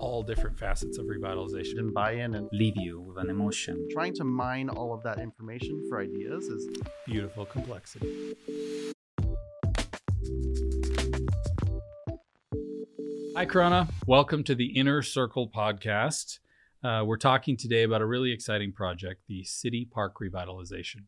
all 0.00 0.22
different 0.22 0.58
facets 0.58 0.96
of 0.96 1.04
revitalization. 1.06 1.78
and 1.78 1.92
buy 1.92 2.12
in 2.12 2.34
and 2.34 2.48
leave 2.52 2.74
you 2.76 3.00
with 3.02 3.18
an 3.18 3.28
emotion. 3.28 3.86
trying 3.92 4.14
to 4.14 4.24
mine 4.24 4.70
all 4.70 4.94
of 4.94 5.02
that 5.02 5.18
information 5.18 5.86
for 5.88 6.00
ideas 6.00 6.44
is 6.44 6.68
Beautiful 7.06 7.44
complexity. 7.44 8.34
Hi, 13.36 13.44
Corona. 13.44 13.88
Welcome 14.06 14.42
to 14.44 14.54
the 14.54 14.72
Inner 14.74 15.02
Circle 15.02 15.50
podcast. 15.54 16.38
Uh, 16.82 17.04
we're 17.06 17.18
talking 17.18 17.58
today 17.58 17.82
about 17.82 18.00
a 18.00 18.06
really 18.06 18.32
exciting 18.32 18.72
project, 18.72 19.20
the 19.28 19.44
City 19.44 19.86
Park 19.90 20.14
Revitalization. 20.20 21.04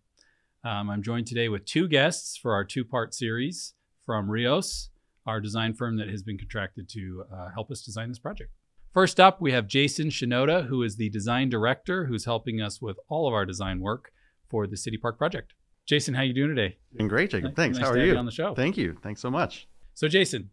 Um, 0.65 0.91
I'm 0.91 1.03
joined 1.03 1.27
today 1.27 1.49
with 1.49 1.65
two 1.65 1.89
guests 1.89 2.37
for 2.37 2.53
our 2.53 2.65
two 2.65 2.85
part 2.85 3.15
series 3.15 3.73
from 4.05 4.31
Rios, 4.31 4.91
our 5.27 5.41
design 5.41 5.73
firm 5.73 5.97
that 5.97 6.11
has 6.11 6.23
been 6.23 6.37
contracted 6.37 6.91
to 6.91 7.25
uh, 7.33 7.49
help 7.55 7.71
us 7.71 7.81
design 7.81 8.11
this 8.11 8.19
project. 8.19 8.51
First 8.93 9.19
up, 9.19 9.41
we 9.41 9.53
have 9.53 9.67
Jason 9.69 10.09
Shinoda, 10.09 10.67
who 10.67 10.82
is 10.82 10.96
the 10.96 11.09
design 11.09 11.49
director 11.49 12.05
who's 12.05 12.27
helping 12.27 12.61
us 12.61 12.83
with 12.83 12.99
all 13.09 13.27
of 13.27 13.33
our 13.33 13.46
design 13.46 13.81
work 13.81 14.13
for 14.50 14.67
the 14.67 14.77
City 14.77 14.99
Park 14.99 15.17
project. 15.17 15.55
Jason, 15.87 16.13
how 16.13 16.21
are 16.21 16.25
you 16.27 16.35
doing 16.35 16.55
today? 16.55 16.77
doing 16.95 17.09
great, 17.09 17.31
Jacob. 17.31 17.57
Thanks. 17.57 17.79
nice 17.79 17.86
How 17.86 17.95
are 17.95 17.99
you? 17.99 18.14
on 18.14 18.27
the 18.27 18.31
show. 18.31 18.55
Thank 18.55 18.77
you. 18.77 18.99
Thanks 19.03 19.23
so 19.23 19.31
much. 19.31 19.67
So, 19.95 20.09
Jason, 20.09 20.50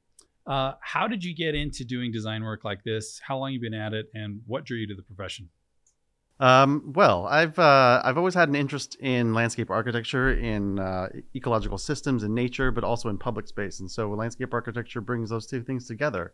uh, 0.48 0.74
how 0.80 1.06
did 1.06 1.22
you 1.22 1.36
get 1.36 1.54
into 1.54 1.84
doing 1.84 2.14
design 2.14 2.42
work 2.46 2.64
like 2.64 2.82
this? 2.86 3.20
How 3.20 3.38
long 3.38 3.52
you 3.52 3.60
been 3.60 3.74
at 3.74 3.94
it, 3.94 4.10
and 4.14 4.42
what 4.48 4.64
drew 4.64 4.78
you 4.78 4.88
to 4.88 4.96
the 4.96 5.02
profession? 5.04 5.50
Um, 6.40 6.94
well, 6.96 7.28
I've 7.28 7.60
uh, 7.60 8.02
I've 8.06 8.18
always 8.18 8.36
had 8.36 8.48
an 8.48 8.56
interest 8.56 8.96
in 9.02 9.34
landscape 9.34 9.70
architecture, 9.70 10.34
in 10.34 10.80
uh, 10.80 11.10
ecological 11.36 11.78
systems, 11.78 12.24
in 12.24 12.34
nature, 12.34 12.72
but 12.72 12.86
also 12.86 13.10
in 13.10 13.18
public 13.18 13.50
space. 13.50 13.82
And 13.82 13.92
so, 13.92 14.10
landscape 14.12 14.54
architecture 14.54 15.02
brings 15.02 15.30
those 15.30 15.46
two 15.46 15.62
things 15.62 15.86
together. 15.88 16.34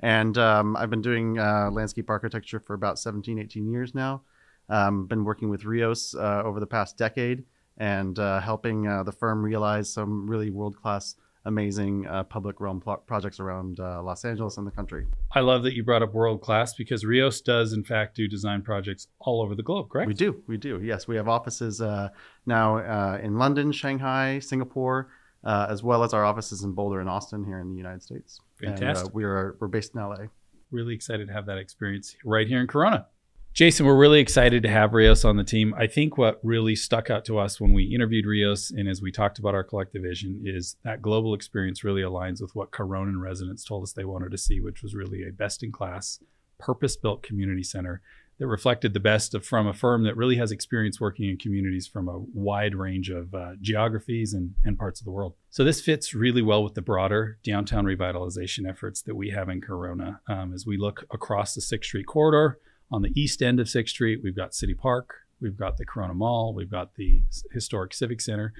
And 0.00 0.38
um, 0.38 0.76
I've 0.76 0.90
been 0.90 1.02
doing 1.02 1.38
uh, 1.38 1.70
landscape 1.72 2.08
architecture 2.08 2.60
for 2.60 2.74
about 2.74 2.98
17, 2.98 3.38
18 3.38 3.68
years 3.70 3.94
now. 3.94 4.22
Um, 4.68 5.06
been 5.06 5.24
working 5.24 5.48
with 5.48 5.64
Rios 5.64 6.14
uh, 6.14 6.42
over 6.44 6.60
the 6.60 6.66
past 6.66 6.96
decade 6.96 7.44
and 7.78 8.18
uh, 8.18 8.40
helping 8.40 8.86
uh, 8.86 9.02
the 9.02 9.12
firm 9.12 9.42
realize 9.42 9.90
some 9.92 10.28
really 10.28 10.50
world 10.50 10.76
class, 10.76 11.14
amazing 11.44 12.06
uh, 12.06 12.24
public 12.24 12.60
realm 12.60 12.80
pl- 12.80 13.02
projects 13.06 13.40
around 13.40 13.80
uh, 13.80 14.02
Los 14.02 14.24
Angeles 14.24 14.58
and 14.58 14.66
the 14.66 14.70
country. 14.70 15.06
I 15.32 15.40
love 15.40 15.62
that 15.62 15.74
you 15.74 15.84
brought 15.84 16.02
up 16.02 16.12
world 16.12 16.42
class 16.42 16.74
because 16.74 17.04
Rios 17.04 17.40
does, 17.40 17.72
in 17.72 17.84
fact, 17.84 18.16
do 18.16 18.28
design 18.28 18.62
projects 18.62 19.08
all 19.20 19.40
over 19.40 19.54
the 19.54 19.62
globe, 19.62 19.88
correct? 19.88 20.08
We 20.08 20.14
do. 20.14 20.42
We 20.46 20.56
do. 20.56 20.80
Yes, 20.82 21.08
we 21.08 21.16
have 21.16 21.28
offices 21.28 21.80
uh, 21.80 22.10
now 22.44 22.78
uh, 22.78 23.18
in 23.22 23.38
London, 23.38 23.72
Shanghai, 23.72 24.40
Singapore, 24.40 25.08
uh, 25.44 25.66
as 25.68 25.82
well 25.82 26.02
as 26.02 26.12
our 26.12 26.24
offices 26.24 26.62
in 26.62 26.72
Boulder 26.72 27.00
and 27.00 27.08
Austin 27.08 27.44
here 27.44 27.58
in 27.58 27.70
the 27.70 27.76
United 27.76 28.02
States. 28.02 28.40
And, 28.60 28.78
Fantastic. 28.78 29.08
uh, 29.08 29.10
we 29.12 29.24
are 29.24 29.56
we're 29.60 29.68
based 29.68 29.94
in 29.94 30.00
LA. 30.00 30.26
Really 30.70 30.94
excited 30.94 31.28
to 31.28 31.32
have 31.32 31.46
that 31.46 31.58
experience 31.58 32.16
right 32.24 32.46
here 32.46 32.60
in 32.60 32.66
Corona. 32.66 33.06
Jason, 33.54 33.86
we're 33.86 33.96
really 33.96 34.20
excited 34.20 34.62
to 34.62 34.68
have 34.68 34.92
Rios 34.92 35.24
on 35.24 35.36
the 35.36 35.42
team. 35.42 35.74
I 35.76 35.86
think 35.86 36.16
what 36.16 36.38
really 36.44 36.76
stuck 36.76 37.10
out 37.10 37.24
to 37.24 37.38
us 37.38 37.60
when 37.60 37.72
we 37.72 37.84
interviewed 37.84 38.26
Rios 38.26 38.70
and 38.70 38.88
as 38.88 39.02
we 39.02 39.10
talked 39.10 39.38
about 39.38 39.54
our 39.54 39.64
collective 39.64 40.02
vision 40.02 40.42
is 40.44 40.76
that 40.84 41.02
global 41.02 41.34
experience 41.34 41.82
really 41.82 42.02
aligns 42.02 42.40
with 42.40 42.54
what 42.54 42.70
Coronan 42.70 43.20
residents 43.20 43.64
told 43.64 43.82
us 43.82 43.92
they 43.92 44.04
wanted 44.04 44.30
to 44.30 44.38
see, 44.38 44.60
which 44.60 44.82
was 44.82 44.94
really 44.94 45.26
a 45.26 45.32
best 45.32 45.64
in 45.64 45.72
class, 45.72 46.20
purpose 46.58 46.96
built 46.96 47.22
community 47.22 47.62
center 47.62 48.00
that 48.38 48.46
reflected 48.46 48.94
the 48.94 49.00
best 49.00 49.34
of, 49.34 49.44
from 49.44 49.66
a 49.66 49.74
firm 49.74 50.04
that 50.04 50.16
really 50.16 50.36
has 50.36 50.52
experience 50.52 51.00
working 51.00 51.28
in 51.28 51.36
communities 51.36 51.86
from 51.86 52.08
a 52.08 52.18
wide 52.32 52.74
range 52.74 53.10
of 53.10 53.34
uh, 53.34 53.52
geographies 53.60 54.32
and, 54.32 54.54
and 54.64 54.78
parts 54.78 55.00
of 55.00 55.04
the 55.04 55.10
world. 55.10 55.34
So 55.50 55.64
this 55.64 55.80
fits 55.80 56.14
really 56.14 56.42
well 56.42 56.62
with 56.62 56.74
the 56.74 56.82
broader 56.82 57.38
downtown 57.42 57.84
revitalization 57.84 58.68
efforts 58.68 59.02
that 59.02 59.16
we 59.16 59.30
have 59.30 59.48
in 59.48 59.60
Corona. 59.60 60.20
Um, 60.28 60.52
as 60.54 60.66
we 60.66 60.76
look 60.76 61.04
across 61.10 61.54
the 61.54 61.60
Sixth 61.60 61.88
Street 61.88 62.06
corridor, 62.06 62.58
on 62.90 63.02
the 63.02 63.12
east 63.20 63.42
end 63.42 63.60
of 63.60 63.68
Sixth 63.68 63.92
Street, 63.92 64.20
we've 64.22 64.36
got 64.36 64.54
City 64.54 64.74
Park, 64.74 65.10
we've 65.40 65.58
got 65.58 65.76
the 65.76 65.84
Corona 65.84 66.14
Mall, 66.14 66.54
we've 66.54 66.70
got 66.70 66.94
the 66.94 67.22
historic 67.52 67.92
Civic 67.92 68.20
Center, 68.20 68.52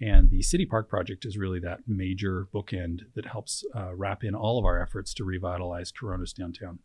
and 0.00 0.30
the 0.30 0.42
City 0.42 0.66
Park 0.66 0.88
project 0.88 1.24
is 1.24 1.38
really 1.38 1.60
that 1.60 1.80
major 1.86 2.48
bookend 2.52 3.02
that 3.14 3.26
helps 3.26 3.64
uh, 3.74 3.94
wrap 3.94 4.24
in 4.24 4.34
all 4.34 4.58
of 4.58 4.64
our 4.64 4.80
efforts 4.80 5.14
to 5.14 5.24
revitalize 5.24 5.92
Corona's 5.92 6.32
downtown. 6.32 6.80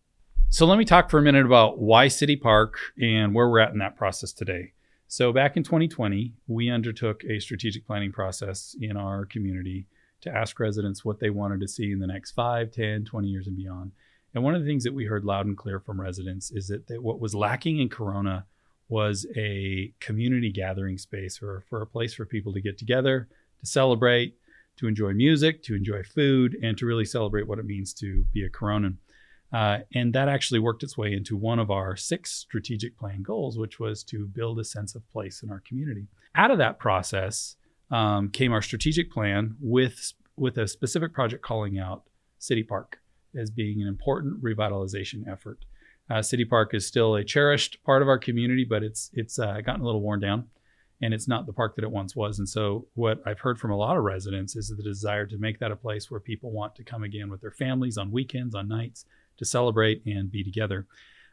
So 0.53 0.65
let 0.65 0.77
me 0.77 0.83
talk 0.83 1.09
for 1.09 1.17
a 1.17 1.21
minute 1.21 1.45
about 1.45 1.79
why 1.79 2.09
City 2.09 2.35
Park 2.35 2.75
and 3.01 3.33
where 3.33 3.49
we're 3.49 3.59
at 3.59 3.71
in 3.71 3.79
that 3.79 3.95
process 3.95 4.33
today. 4.33 4.73
So 5.07 5.31
back 5.31 5.55
in 5.55 5.63
2020, 5.63 6.33
we 6.45 6.69
undertook 6.69 7.23
a 7.23 7.39
strategic 7.39 7.87
planning 7.87 8.11
process 8.11 8.75
in 8.81 8.97
our 8.97 9.25
community 9.25 9.87
to 10.19 10.29
ask 10.29 10.59
residents 10.59 11.05
what 11.05 11.21
they 11.21 11.29
wanted 11.29 11.61
to 11.61 11.69
see 11.69 11.93
in 11.93 11.99
the 11.99 12.07
next 12.07 12.31
5, 12.31 12.69
10, 12.69 13.05
20 13.05 13.27
years 13.29 13.47
and 13.47 13.55
beyond. 13.55 13.93
And 14.33 14.43
one 14.43 14.53
of 14.53 14.61
the 14.61 14.67
things 14.67 14.83
that 14.83 14.93
we 14.93 15.05
heard 15.05 15.23
loud 15.23 15.45
and 15.45 15.55
clear 15.55 15.79
from 15.79 16.01
residents 16.01 16.51
is 16.51 16.67
that, 16.67 16.85
that 16.87 17.01
what 17.01 17.21
was 17.21 17.33
lacking 17.33 17.79
in 17.79 17.87
Corona 17.87 18.45
was 18.89 19.25
a 19.37 19.93
community 20.01 20.51
gathering 20.51 20.97
space 20.97 21.41
or 21.41 21.63
for 21.69 21.81
a 21.81 21.87
place 21.87 22.13
for 22.13 22.25
people 22.25 22.51
to 22.51 22.59
get 22.59 22.77
together, 22.77 23.29
to 23.61 23.65
celebrate, 23.65 24.35
to 24.75 24.87
enjoy 24.87 25.13
music, 25.13 25.63
to 25.63 25.75
enjoy 25.75 26.03
food, 26.03 26.57
and 26.61 26.77
to 26.77 26.85
really 26.85 27.05
celebrate 27.05 27.47
what 27.47 27.57
it 27.57 27.65
means 27.65 27.93
to 27.93 28.25
be 28.33 28.43
a 28.43 28.49
Coronan. 28.49 28.97
Uh, 29.53 29.79
and 29.93 30.13
that 30.13 30.29
actually 30.29 30.59
worked 30.59 30.83
its 30.83 30.97
way 30.97 31.13
into 31.13 31.35
one 31.35 31.59
of 31.59 31.69
our 31.69 31.95
six 31.95 32.31
strategic 32.31 32.97
plan 32.97 33.21
goals, 33.21 33.57
which 33.57 33.79
was 33.79 34.03
to 34.03 34.25
build 34.25 34.59
a 34.59 34.63
sense 34.63 34.95
of 34.95 35.09
place 35.11 35.43
in 35.43 35.51
our 35.51 35.61
community. 35.67 36.07
Out 36.35 36.51
of 36.51 36.57
that 36.59 36.79
process 36.79 37.57
um, 37.91 38.29
came 38.29 38.53
our 38.53 38.61
strategic 38.61 39.11
plan 39.11 39.55
with 39.59 40.13
with 40.37 40.57
a 40.57 40.67
specific 40.67 41.13
project 41.13 41.43
calling 41.43 41.77
out 41.77 42.03
City 42.39 42.63
Park 42.63 42.99
as 43.39 43.51
being 43.51 43.81
an 43.81 43.87
important 43.87 44.41
revitalization 44.41 45.27
effort. 45.29 45.59
Uh, 46.09 46.21
City 46.21 46.45
Park 46.45 46.73
is 46.73 46.87
still 46.87 47.15
a 47.15 47.23
cherished 47.23 47.77
part 47.83 48.01
of 48.01 48.07
our 48.07 48.17
community, 48.17 48.65
but 48.67 48.83
it's 48.83 49.11
it's 49.13 49.37
uh, 49.37 49.59
gotten 49.61 49.81
a 49.81 49.85
little 49.85 50.01
worn 50.01 50.19
down, 50.19 50.45
and 51.01 51.13
it's 51.13 51.27
not 51.27 51.45
the 51.45 51.53
park 51.53 51.75
that 51.75 51.83
it 51.83 51.91
once 51.91 52.15
was. 52.15 52.39
And 52.39 52.47
so, 52.47 52.87
what 52.95 53.21
I've 53.25 53.39
heard 53.39 53.59
from 53.59 53.71
a 53.71 53.77
lot 53.77 53.97
of 53.97 54.03
residents 54.03 54.55
is 54.55 54.69
the 54.69 54.83
desire 54.83 55.25
to 55.27 55.37
make 55.37 55.59
that 55.59 55.71
a 55.71 55.75
place 55.75 56.09
where 56.09 56.19
people 56.19 56.51
want 56.51 56.75
to 56.75 56.83
come 56.83 57.03
again 57.03 57.29
with 57.29 57.41
their 57.41 57.51
families 57.51 57.97
on 57.97 58.11
weekends, 58.11 58.55
on 58.55 58.67
nights, 58.67 59.05
to 59.41 59.45
celebrate 59.45 60.05
and 60.05 60.31
be 60.31 60.43
together. 60.43 60.85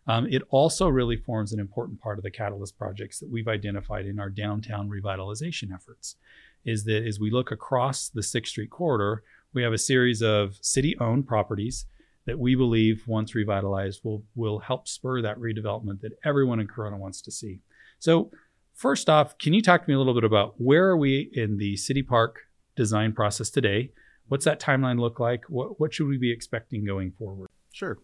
Um, 0.07 0.27
it 0.31 0.43
also 0.49 0.89
really 0.89 1.17
forms 1.17 1.53
an 1.53 1.61
important 1.61 2.01
part 2.01 2.19
of 2.19 2.25
the 2.25 2.31
Catalyst 2.31 2.79
projects 2.79 3.21
that 3.21 3.31
we've 3.31 3.47
identified 3.47 4.07
in 4.07 4.19
our 4.19 4.31
downtown 4.31 4.89
revitalization 4.89 5.73
efforts. 5.73 6.17
Is 6.65 6.85
that 6.85 7.07
as 7.07 7.21
we 7.21 7.31
look 7.31 7.51
across 7.51 8.09
the 8.09 8.23
Sixth 8.23 8.53
Street 8.53 8.71
corridor, 8.71 9.23
we 9.53 9.63
have 9.63 9.75
a 9.75 9.79
series 9.79 10.23
of 10.23 10.57
city-owned 10.63 11.27
properties 11.27 11.85
that 12.25 12.39
we 12.39 12.55
believe, 12.55 13.05
once 13.07 13.35
revitalized, 13.35 14.01
will 14.03 14.23
will 14.35 14.61
help 14.61 14.89
spur 14.89 15.21
that 15.23 15.39
redevelopment 15.39 16.01
that 16.01 16.19
everyone 16.25 16.61
in 16.61 16.67
Corona 16.67 16.97
wants 16.97 17.21
to 17.23 17.31
see. 17.31 17.61
So, 17.99 18.31
first 18.75 19.11
off, 19.11 19.37
can 19.37 19.53
you 19.53 19.63
talk 19.63 19.83
to 19.83 19.91
me 19.91 19.95
a 19.95 19.99
little 19.99 20.15
bit 20.15 20.25
about 20.25 20.55
where 20.59 20.89
are 20.89 20.97
we 20.97 21.31
in 21.35 21.59
the 21.59 21.77
City 21.77 22.03
Park 22.03 22.41
design 22.77 23.13
process 23.13 23.51
today? 23.51 23.93
What's 24.29 24.45
that 24.47 24.61
timeline 24.61 24.99
look 24.99 25.21
like? 25.21 25.45
What 25.49 25.79
what 25.79 25.93
should 25.93 26.09
we 26.09 26.17
be 26.17 26.33
expecting 26.33 26.85
going 26.85 27.13
forward? 27.13 27.48
Sure. 27.79 27.97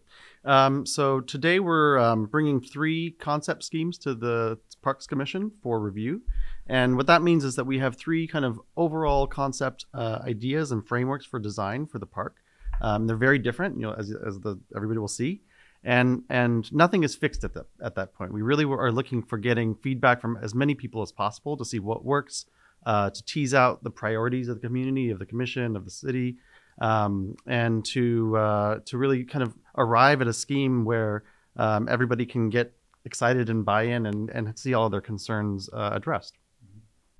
Um, 0.45 0.85
so 0.85 1.19
today 1.19 1.59
we're 1.59 1.99
um, 1.99 2.27
bringing 2.27 2.61
three 2.61 3.11
concept 3.11 3.61
schemes 3.61 3.97
to 3.97 4.15
the 4.15 4.57
Parks 4.81 5.05
Commission 5.05 5.51
for 5.61 5.81
review. 5.81 6.21
And 6.65 6.95
what 6.95 7.07
that 7.07 7.21
means 7.21 7.43
is 7.43 7.57
that 7.57 7.65
we 7.65 7.79
have 7.79 7.97
three 7.97 8.25
kind 8.25 8.45
of 8.45 8.61
overall 8.77 9.27
concept 9.27 9.85
uh, 9.93 10.19
ideas 10.23 10.71
and 10.71 10.87
frameworks 10.87 11.25
for 11.25 11.39
design 11.41 11.87
for 11.87 11.99
the 11.99 12.05
park. 12.05 12.37
Um, 12.79 13.05
they're 13.05 13.17
very 13.17 13.37
different, 13.37 13.75
you 13.75 13.81
know, 13.81 13.93
as, 13.93 14.13
as 14.25 14.39
the 14.39 14.57
everybody 14.73 14.97
will 14.97 15.09
see, 15.09 15.41
and 15.83 16.23
and 16.29 16.71
nothing 16.71 17.03
is 17.03 17.13
fixed 17.13 17.43
at 17.43 17.53
that 17.55 17.65
at 17.83 17.95
that 17.95 18.13
point. 18.13 18.31
We 18.31 18.43
really 18.43 18.63
are 18.63 18.93
looking 18.93 19.23
for 19.23 19.37
getting 19.37 19.75
feedback 19.75 20.21
from 20.21 20.37
as 20.41 20.55
many 20.55 20.73
people 20.73 21.01
as 21.01 21.11
possible 21.11 21.57
to 21.57 21.65
see 21.65 21.79
what 21.79 22.05
works, 22.05 22.45
uh, 22.85 23.09
to 23.09 23.23
tease 23.25 23.53
out 23.53 23.83
the 23.83 23.91
priorities 23.91 24.47
of 24.47 24.61
the 24.61 24.67
community, 24.67 25.09
of 25.09 25.19
the 25.19 25.25
commission, 25.25 25.75
of 25.75 25.83
the 25.83 25.91
city, 25.91 26.37
um, 26.79 27.35
and 27.45 27.85
to 27.85 28.35
uh, 28.37 28.79
to 28.85 28.97
really 28.97 29.23
kind 29.23 29.43
of 29.43 29.53
arrive 29.77 30.21
at 30.21 30.27
a 30.27 30.33
scheme 30.33 30.85
where 30.85 31.23
um, 31.57 31.87
everybody 31.89 32.25
can 32.25 32.49
get 32.49 32.73
excited 33.05 33.49
and 33.49 33.63
buy 33.63 33.83
in 33.83 34.05
and, 34.05 34.29
and 34.31 34.57
see 34.57 34.73
all 34.73 34.89
their 34.89 35.01
concerns 35.01 35.69
uh, 35.73 35.91
addressed. 35.93 36.37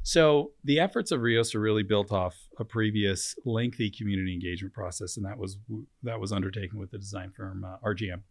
So 0.07 0.51
the 0.63 0.79
efforts 0.79 1.11
of 1.11 1.21
Rios 1.21 1.55
are 1.55 1.59
really 1.59 1.81
built 1.81 2.11
off 2.11 2.35
a 2.59 2.63
previous 2.63 3.35
lengthy 3.43 3.89
community 3.89 4.33
engagement 4.33 4.71
process, 4.71 5.17
and 5.17 5.25
that 5.25 5.35
was 5.35 5.57
that 6.03 6.19
was 6.19 6.31
undertaken 6.31 6.77
with 6.77 6.91
the 6.91 6.99
design 6.99 7.31
firm 7.35 7.63
uh, 7.63 7.77
RJM. 7.83 8.21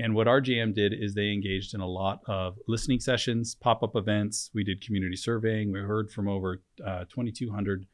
And 0.00 0.14
what 0.14 0.26
RJM 0.26 0.74
did 0.74 0.92
is 0.92 1.14
they 1.14 1.30
engaged 1.30 1.72
in 1.72 1.80
a 1.80 1.86
lot 1.86 2.20
of 2.26 2.58
listening 2.66 2.98
sessions, 2.98 3.54
pop-up 3.54 3.94
events. 3.94 4.50
We 4.54 4.64
did 4.64 4.84
community 4.84 5.14
surveying. 5.14 5.70
We 5.70 5.78
heard 5.78 6.10
from 6.10 6.26
over 6.26 6.62
uh, 6.84 7.04
2,200 7.04 7.86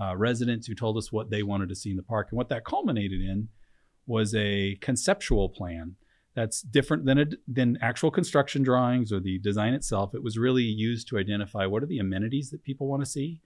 uh, 0.00 0.16
residents 0.16 0.66
who 0.66 0.74
told 0.74 0.96
us 0.96 1.12
what 1.12 1.30
they 1.30 1.44
wanted 1.44 1.68
to 1.68 1.76
see 1.76 1.90
in 1.90 1.96
the 1.96 2.02
park, 2.02 2.28
and 2.30 2.38
what 2.38 2.48
that 2.48 2.64
culminated 2.64 3.20
in 3.20 3.48
was 4.06 4.34
a 4.34 4.76
conceptual 4.80 5.48
plan 5.48 5.96
that's 6.34 6.62
different 6.62 7.04
than 7.04 7.18
a, 7.18 7.26
than 7.48 7.78
actual 7.82 8.10
construction 8.10 8.62
drawings 8.62 9.12
or 9.12 9.20
the 9.20 9.38
design 9.38 9.74
itself. 9.74 10.14
It 10.14 10.22
was 10.22 10.38
really 10.38 10.62
used 10.62 11.08
to 11.08 11.18
identify 11.18 11.66
what 11.66 11.82
are 11.82 11.86
the 11.86 11.98
amenities 11.98 12.50
that 12.50 12.62
people 12.62 12.86
want 12.86 13.02
to 13.04 13.10
see, 13.10 13.40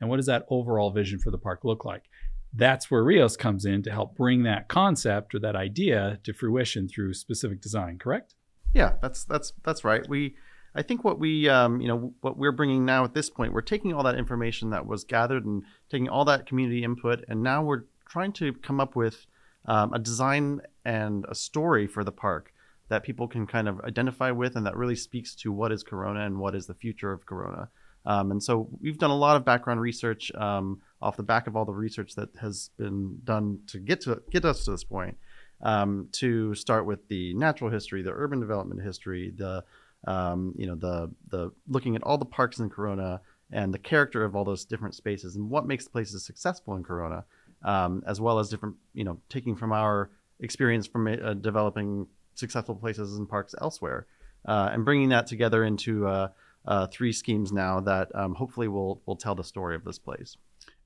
and 0.00 0.08
what 0.08 0.16
does 0.16 0.26
that 0.26 0.46
overall 0.48 0.90
vision 0.90 1.18
for 1.18 1.30
the 1.30 1.38
park 1.38 1.60
look 1.64 1.84
like. 1.84 2.04
that's 2.52 2.90
where 2.90 3.02
Rios 3.04 3.36
comes 3.36 3.64
in 3.64 3.82
to 3.82 3.90
help 3.90 4.16
bring 4.16 4.42
that 4.42 4.68
concept 4.68 5.34
or 5.34 5.38
that 5.40 5.56
idea 5.56 6.18
to 6.24 6.32
fruition 6.32 6.88
through 6.88 7.14
specific 7.14 7.60
design. 7.60 7.98
Correct? 7.98 8.34
Yeah, 8.74 8.94
that's 9.00 9.24
that's 9.24 9.52
that's 9.64 9.84
right. 9.84 10.08
We, 10.08 10.34
I 10.74 10.82
think 10.82 11.04
what 11.04 11.18
we, 11.18 11.48
um, 11.48 11.80
you 11.80 11.88
know, 11.88 12.14
what 12.20 12.36
we're 12.36 12.52
bringing 12.52 12.84
now 12.84 13.04
at 13.04 13.14
this 13.14 13.30
point, 13.30 13.52
we're 13.52 13.60
taking 13.62 13.92
all 13.92 14.02
that 14.04 14.16
information 14.16 14.70
that 14.70 14.86
was 14.86 15.04
gathered 15.04 15.44
and 15.44 15.64
taking 15.90 16.08
all 16.08 16.24
that 16.26 16.46
community 16.46 16.84
input, 16.84 17.24
and 17.28 17.42
now 17.42 17.62
we're 17.62 17.84
trying 18.08 18.32
to 18.34 18.52
come 18.54 18.80
up 18.80 18.96
with 18.96 19.26
um, 19.66 19.92
a 19.92 19.98
design 19.98 20.60
and 20.84 21.24
a 21.28 21.34
story 21.34 21.86
for 21.86 22.04
the 22.04 22.12
park 22.12 22.52
that 22.88 23.02
people 23.02 23.28
can 23.28 23.46
kind 23.46 23.68
of 23.68 23.80
identify 23.82 24.30
with, 24.30 24.56
and 24.56 24.66
that 24.66 24.76
really 24.76 24.96
speaks 24.96 25.34
to 25.36 25.52
what 25.52 25.72
is 25.72 25.82
Corona 25.82 26.26
and 26.26 26.38
what 26.38 26.54
is 26.54 26.66
the 26.66 26.74
future 26.74 27.12
of 27.12 27.24
Corona. 27.24 27.68
Um, 28.04 28.30
and 28.30 28.42
so 28.42 28.68
we've 28.80 28.98
done 28.98 29.10
a 29.10 29.16
lot 29.16 29.36
of 29.36 29.44
background 29.44 29.80
research 29.80 30.32
um, 30.34 30.80
off 31.02 31.16
the 31.16 31.22
back 31.22 31.46
of 31.46 31.56
all 31.56 31.64
the 31.64 31.72
research 31.72 32.14
that 32.14 32.30
has 32.40 32.70
been 32.78 33.18
done 33.24 33.60
to 33.68 33.78
get 33.78 34.00
to 34.02 34.22
get 34.30 34.44
us 34.44 34.64
to 34.64 34.72
this 34.72 34.84
point. 34.84 35.16
Um, 35.62 36.08
to 36.12 36.54
start 36.54 36.86
with 36.86 37.06
the 37.08 37.34
natural 37.34 37.70
history, 37.70 38.02
the 38.02 38.12
urban 38.12 38.40
development 38.40 38.82
history, 38.82 39.30
the 39.36 39.62
um, 40.06 40.54
you 40.56 40.66
know 40.66 40.74
the 40.74 41.10
the 41.28 41.52
looking 41.68 41.94
at 41.96 42.02
all 42.02 42.16
the 42.16 42.24
parks 42.24 42.58
in 42.58 42.70
Corona 42.70 43.20
and 43.52 43.74
the 43.74 43.78
character 43.78 44.24
of 44.24 44.34
all 44.34 44.44
those 44.44 44.64
different 44.64 44.94
spaces 44.94 45.36
and 45.36 45.50
what 45.50 45.66
makes 45.66 45.86
places 45.86 46.24
successful 46.24 46.76
in 46.76 46.82
Corona, 46.84 47.24
um, 47.64 48.02
as 48.06 48.20
well 48.20 48.38
as 48.38 48.48
different 48.48 48.76
you 48.94 49.04
know 49.04 49.18
taking 49.28 49.56
from 49.56 49.72
our 49.72 50.10
experience 50.40 50.86
from 50.86 51.06
uh, 51.06 51.34
developing 51.34 52.06
successful 52.34 52.74
places 52.74 53.16
and 53.16 53.28
parks 53.28 53.54
elsewhere, 53.60 54.06
uh, 54.46 54.70
and 54.72 54.84
bringing 54.84 55.10
that 55.10 55.26
together 55.26 55.64
into 55.64 56.06
uh, 56.06 56.28
uh, 56.66 56.86
three 56.86 57.12
schemes 57.12 57.52
now 57.52 57.80
that 57.80 58.14
um, 58.14 58.34
hopefully 58.34 58.68
will 58.68 59.02
will 59.06 59.16
tell 59.16 59.34
the 59.34 59.44
story 59.44 59.76
of 59.76 59.84
this 59.84 59.98
place. 59.98 60.36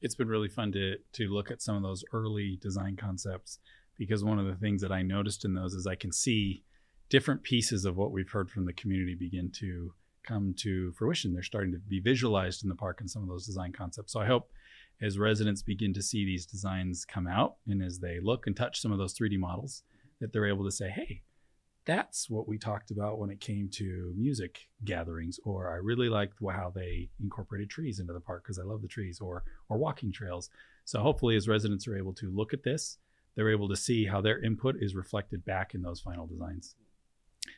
It's 0.00 0.14
been 0.14 0.28
really 0.28 0.48
fun 0.48 0.72
to 0.72 0.96
to 1.14 1.28
look 1.28 1.50
at 1.50 1.62
some 1.62 1.76
of 1.76 1.82
those 1.82 2.04
early 2.12 2.58
design 2.60 2.96
concepts 2.96 3.58
because 3.96 4.24
one 4.24 4.38
of 4.38 4.46
the 4.46 4.56
things 4.56 4.82
that 4.82 4.92
I 4.92 5.02
noticed 5.02 5.44
in 5.44 5.54
those 5.54 5.74
is 5.74 5.86
I 5.86 5.94
can 5.94 6.12
see 6.12 6.64
different 7.08 7.42
pieces 7.42 7.84
of 7.84 7.96
what 7.96 8.10
we've 8.10 8.30
heard 8.30 8.50
from 8.50 8.64
the 8.64 8.72
community 8.72 9.14
begin 9.14 9.50
to 9.52 9.92
come 10.24 10.54
to 10.58 10.92
fruition. 10.92 11.32
They're 11.32 11.42
starting 11.42 11.72
to 11.72 11.78
be 11.78 12.00
visualized 12.00 12.62
in 12.64 12.68
the 12.68 12.74
park 12.74 13.00
in 13.00 13.08
some 13.08 13.22
of 13.22 13.28
those 13.28 13.46
design 13.46 13.72
concepts. 13.72 14.12
So 14.12 14.20
I 14.20 14.26
hope 14.26 14.50
as 15.02 15.18
residents 15.18 15.62
begin 15.62 15.92
to 15.94 16.02
see 16.02 16.24
these 16.24 16.46
designs 16.46 17.04
come 17.04 17.26
out 17.26 17.56
and 17.66 17.82
as 17.82 17.98
they 17.98 18.20
look 18.20 18.46
and 18.46 18.56
touch 18.56 18.80
some 18.80 18.92
of 18.92 18.98
those 18.98 19.14
3D 19.14 19.38
models, 19.38 19.82
that 20.20 20.32
they're 20.32 20.46
able 20.46 20.64
to 20.64 20.70
say, 20.70 20.88
hey, 20.88 21.22
that's 21.86 22.30
what 22.30 22.48
we 22.48 22.58
talked 22.58 22.90
about 22.90 23.18
when 23.18 23.30
it 23.30 23.40
came 23.40 23.68
to 23.68 24.12
music 24.16 24.68
gatherings 24.84 25.38
or 25.44 25.70
i 25.70 25.76
really 25.76 26.08
liked 26.08 26.38
how 26.50 26.72
they 26.74 27.08
incorporated 27.22 27.68
trees 27.68 28.00
into 28.00 28.12
the 28.12 28.20
park 28.20 28.42
because 28.42 28.58
i 28.58 28.62
love 28.62 28.82
the 28.82 28.88
trees 28.88 29.20
or 29.20 29.44
or 29.68 29.78
walking 29.78 30.12
trails. 30.12 30.50
So 30.86 31.00
hopefully 31.00 31.34
as 31.36 31.48
residents 31.48 31.88
are 31.88 31.96
able 31.96 32.12
to 32.14 32.30
look 32.30 32.52
at 32.52 32.62
this 32.62 32.98
they're 33.34 33.50
able 33.50 33.68
to 33.68 33.76
see 33.76 34.06
how 34.06 34.20
their 34.20 34.42
input 34.44 34.76
is 34.78 34.94
reflected 34.94 35.44
back 35.44 35.74
in 35.74 35.82
those 35.82 36.00
final 36.00 36.26
designs. 36.26 36.74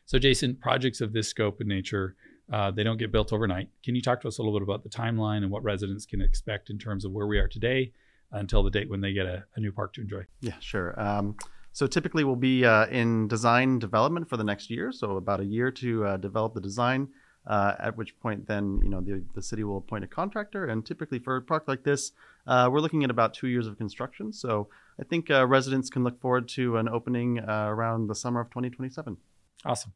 So 0.04 0.18
jason 0.18 0.56
projects 0.56 1.00
of 1.00 1.12
this 1.12 1.28
scope 1.28 1.60
and 1.60 1.68
nature 1.68 2.16
uh, 2.52 2.70
they 2.70 2.84
don't 2.84 2.98
get 2.98 3.10
built 3.12 3.32
overnight 3.32 3.68
can 3.82 3.94
you 3.94 4.02
talk 4.02 4.20
to 4.20 4.28
us 4.28 4.38
a 4.38 4.42
little 4.42 4.58
bit 4.58 4.62
about 4.62 4.82
the 4.82 4.88
timeline 4.88 5.38
and 5.38 5.50
what 5.50 5.62
residents 5.62 6.06
can 6.06 6.20
expect 6.20 6.70
in 6.70 6.78
terms 6.78 7.04
of 7.04 7.12
where 7.12 7.26
we 7.26 7.38
are 7.38 7.48
today 7.48 7.92
until 8.32 8.62
the 8.62 8.70
date 8.70 8.90
when 8.90 9.00
they 9.00 9.12
get 9.12 9.26
a, 9.26 9.44
a 9.56 9.60
new 9.60 9.72
park 9.72 9.92
to 9.92 10.00
enjoy 10.00 10.22
yeah 10.40 10.54
sure 10.60 10.98
um, 11.00 11.36
so 11.76 11.86
typically 11.86 12.24
we'll 12.24 12.36
be 12.36 12.64
uh, 12.64 12.86
in 12.86 13.28
design 13.28 13.78
development 13.78 14.30
for 14.30 14.38
the 14.38 14.44
next 14.44 14.70
year, 14.70 14.92
so 14.92 15.18
about 15.18 15.40
a 15.40 15.44
year 15.44 15.70
to 15.72 16.06
uh, 16.06 16.16
develop 16.16 16.54
the 16.54 16.60
design. 16.62 17.08
Uh, 17.46 17.74
at 17.78 17.94
which 17.98 18.18
point, 18.18 18.46
then 18.46 18.80
you 18.82 18.88
know 18.88 19.02
the, 19.02 19.22
the 19.34 19.42
city 19.42 19.62
will 19.62 19.76
appoint 19.76 20.02
a 20.02 20.06
contractor, 20.06 20.64
and 20.64 20.86
typically 20.86 21.18
for 21.18 21.36
a 21.36 21.42
park 21.42 21.64
like 21.68 21.84
this, 21.84 22.12
uh, 22.46 22.66
we're 22.72 22.80
looking 22.80 23.04
at 23.04 23.10
about 23.10 23.34
two 23.34 23.48
years 23.48 23.66
of 23.66 23.76
construction. 23.76 24.32
So 24.32 24.68
I 24.98 25.04
think 25.04 25.30
uh, 25.30 25.46
residents 25.46 25.90
can 25.90 26.02
look 26.02 26.18
forward 26.18 26.48
to 26.56 26.78
an 26.78 26.88
opening 26.88 27.40
uh, 27.40 27.66
around 27.68 28.06
the 28.06 28.14
summer 28.14 28.40
of 28.40 28.48
2027. 28.48 29.18
Awesome. 29.66 29.92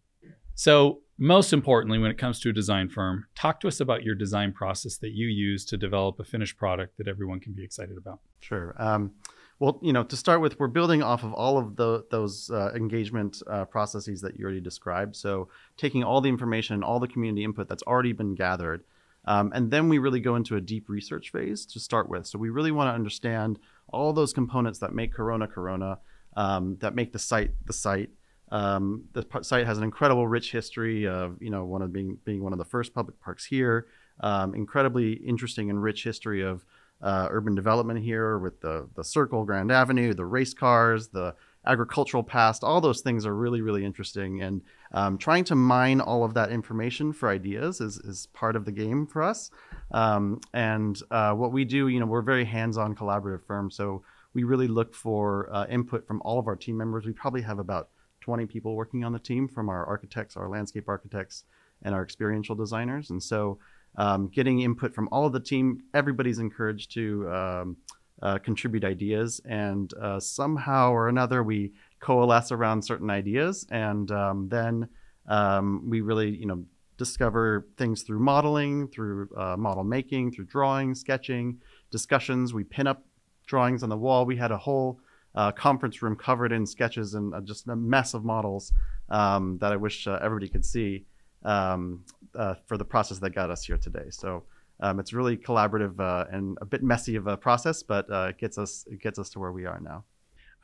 So 0.61 1.01
most 1.17 1.55
importantly, 1.55 1.99
when 1.99 2.11
it 2.11 2.19
comes 2.19 2.39
to 2.41 2.51
a 2.51 2.53
design 2.53 2.91
firm, 2.91 3.25
talk 3.35 3.61
to 3.61 3.69
us 3.69 3.81
about 3.81 4.03
your 4.03 4.15
design 4.15 4.53
process 4.53 4.99
that 4.99 5.13
you 5.13 5.27
use 5.27 5.65
to 5.65 5.79
develop 5.79 6.21
a 6.21 6.25
finished 6.25 6.59
product 6.59 6.99
that 6.99 7.09
everyone 7.09 7.41
can 7.41 7.55
be 7.55 7.65
excited 7.65 7.97
about. 7.97 8.21
Sure. 8.41 8.75
Um, 8.77 9.13
well, 9.59 9.79
you 9.81 9.95
know, 9.95 10.05
to 10.05 10.17
start 10.19 10.43
with, 10.43 10.61
we're 10.61 10.67
building 10.67 11.03
off 11.03 11.25
of 11.25 11.33
all 11.33 11.57
of 11.57 11.77
the, 11.77 12.05
those 12.11 12.51
uh, 12.51 12.73
engagement 12.75 13.43
uh, 13.47 13.65
processes 13.65 14.21
that 14.21 14.39
you 14.39 14.45
already 14.45 14.61
described. 14.61 15.17
So, 15.17 15.49
taking 15.79 16.05
all 16.05 16.21
the 16.21 16.29
information, 16.29 16.75
and 16.75 16.85
all 16.85 17.01
the 17.01 17.09
community 17.09 17.43
input 17.43 17.67
that's 17.67 17.85
already 17.85 18.13
been 18.13 18.35
gathered, 18.35 18.85
um, 19.25 19.53
and 19.55 19.71
then 19.71 19.89
we 19.89 19.97
really 19.97 20.21
go 20.21 20.37
into 20.37 20.57
a 20.57 20.61
deep 20.61 20.91
research 20.91 21.33
phase 21.33 21.65
to 21.73 21.81
start 21.81 22.11
with. 22.11 22.27
So, 22.27 22.39
we 22.39 22.51
really 22.51 22.71
want 22.71 22.89
to 22.89 22.93
understand 22.93 23.59
all 23.89 24.13
those 24.13 24.35
components 24.35 24.79
that 24.81 24.93
make 24.93 25.15
Corona 25.15 25.47
Corona, 25.47 26.01
um, 26.37 26.77
that 26.81 26.95
make 26.95 27.15
the 27.15 27.19
site 27.19 27.53
the 27.65 27.73
site. 27.73 28.11
Um, 28.51 29.05
the 29.13 29.25
site 29.43 29.67
has 29.67 29.79
an 29.79 29.85
incredible 29.85 30.27
rich 30.27 30.53
history 30.53 31.07
of, 31.07 31.37
you 31.41 31.51
know, 31.51 31.65
one 31.65 31.83
of 31.83 31.93
being 31.93 32.19
being 32.25 32.43
one 32.43 32.53
of 32.53 32.59
the 32.59 32.65
first 32.65 32.95
public 32.95 33.21
parks 33.21 33.45
here. 33.45 33.87
Um, 34.23 34.55
incredibly 34.55 35.13
interesting 35.15 35.71
and 35.71 35.83
rich 35.83 36.05
history 36.05 36.43
of 36.43 36.65
uh, 37.03 37.29
urban 37.31 37.55
development 37.55 38.01
here 38.01 38.39
with 38.39 38.61
the 38.61 38.89
the 38.95 39.05
Circle, 39.05 39.45
Grand 39.45 39.73
Avenue, 39.73 40.13
the 40.15 40.27
race 40.27 40.53
cars, 40.53 41.09
the 41.09 41.35
agricultural 41.67 42.23
past. 42.23 42.65
All 42.65 42.81
those 42.81 43.01
things 43.01 43.25
are 43.25 43.35
really 43.35 43.61
really 43.61 43.85
interesting, 43.85 44.43
and 44.43 44.63
um, 44.93 45.17
trying 45.17 45.45
to 45.45 45.55
mine 45.55 46.01
all 46.01 46.25
of 46.25 46.35
that 46.35 46.51
information 46.51 47.13
for 47.13 47.29
ideas 47.29 47.81
is 47.81 47.97
is 47.99 48.29
part 48.35 48.57
of 48.57 48.65
the 48.65 48.73
game 48.73 49.07
for 49.07 49.23
us. 49.23 49.51
Um, 49.93 50.41
and 50.53 51.01
uh, 51.11 51.33
what 51.33 51.53
we 51.53 51.65
do, 51.65 51.89
you 51.89 52.01
know, 52.01 52.07
we're 52.07 52.21
a 52.21 52.25
very 52.25 52.45
hands-on 52.45 52.95
collaborative 52.95 53.45
firm, 53.47 53.71
so 53.71 54.03
we 54.35 54.45
really 54.45 54.69
look 54.69 54.95
for 54.95 55.49
uh, 55.53 55.67
input 55.69 56.07
from 56.07 56.21
all 56.23 56.39
of 56.39 56.47
our 56.47 56.57
team 56.57 56.77
members. 56.77 57.07
We 57.07 57.13
probably 57.13 57.43
have 57.43 57.59
about 57.59 57.89
20 58.31 58.47
people 58.47 58.77
working 58.77 59.03
on 59.03 59.11
the 59.11 59.19
team 59.19 59.49
from 59.49 59.69
our 59.69 59.85
architects, 59.87 60.37
our 60.37 60.49
landscape 60.49 60.85
architects, 60.87 61.43
and 61.83 61.93
our 61.93 62.05
experiential 62.05 62.55
designers, 62.55 63.11
and 63.11 63.21
so 63.21 63.59
um, 63.99 64.29
getting 64.29 64.61
input 64.61 64.95
from 64.95 65.09
all 65.11 65.27
of 65.27 65.33
the 65.33 65.41
team. 65.41 65.83
Everybody's 65.95 66.39
encouraged 66.39 66.93
to 66.95 67.29
um, 67.29 67.77
uh, 68.23 68.39
contribute 68.39 68.85
ideas, 68.85 69.41
and 69.47 69.93
uh, 69.95 70.21
somehow 70.21 70.93
or 70.93 71.09
another 71.09 71.43
we 71.43 71.73
coalesce 71.99 72.53
around 72.53 72.83
certain 72.83 73.11
ideas, 73.11 73.67
and 73.73 74.13
um, 74.13 74.49
then 74.49 74.89
um, 75.27 75.91
we 75.91 76.01
really, 76.01 76.31
you 76.31 76.47
know, 76.47 76.63
discover 76.99 77.67
things 77.79 78.03
through 78.03 78.21
modeling, 78.21 78.87
through 78.87 79.29
uh, 79.37 79.57
model 79.57 79.83
making, 79.83 80.31
through 80.31 80.45
drawing, 80.45 80.95
sketching, 80.95 81.59
discussions. 81.91 82.55
We 82.55 82.63
pin 82.63 82.87
up 82.87 83.03
drawings 83.49 83.83
on 83.83 83.89
the 83.89 83.97
wall. 83.97 84.25
We 84.25 84.37
had 84.37 84.53
a 84.53 84.59
whole 84.59 85.01
uh, 85.35 85.53
conference 85.53 86.03
room 86.03 86.17
covered 86.17 86.53
in 86.53 86.67
sketches 86.67 87.15
and 87.15 87.35
uh, 87.35 87.41
just 87.41 87.69
a 87.69 87.77
mess 87.77 88.15
of 88.15 88.25
models 88.25 88.73
um, 89.09 89.59
that 89.59 89.73
I 89.73 89.77
wish 89.77 90.07
uh, 90.07 90.19
everybody 90.23 90.49
could 90.49 90.65
see 90.65 91.05
um, 91.45 92.05
uh, 92.35 92.55
for 92.67 92.77
the 92.77 92.85
process 92.85 93.19
that 93.19 93.31
got 93.31 93.51
us 93.51 93.65
here 93.65 93.77
today. 93.77 94.07
So 94.11 94.45
um, 94.81 94.99
it's 94.99 95.13
really 95.13 95.37
collaborative 95.37 96.01
uh, 96.01 96.27
and 96.31 96.57
a 96.61 96.65
bit 96.65 96.83
messy 96.83 97.17
of 97.17 97.27
a 97.27 97.37
process, 97.37 97.83
but 97.83 98.11
uh, 98.11 98.29
it 98.31 98.39
gets 98.39 98.59
us 98.59 98.87
it 98.91 99.01
gets 99.01 99.19
us 99.19 99.31
to 99.31 99.39
where 99.39 99.53
we 99.53 99.67
are 99.67 99.81
now. 99.81 100.05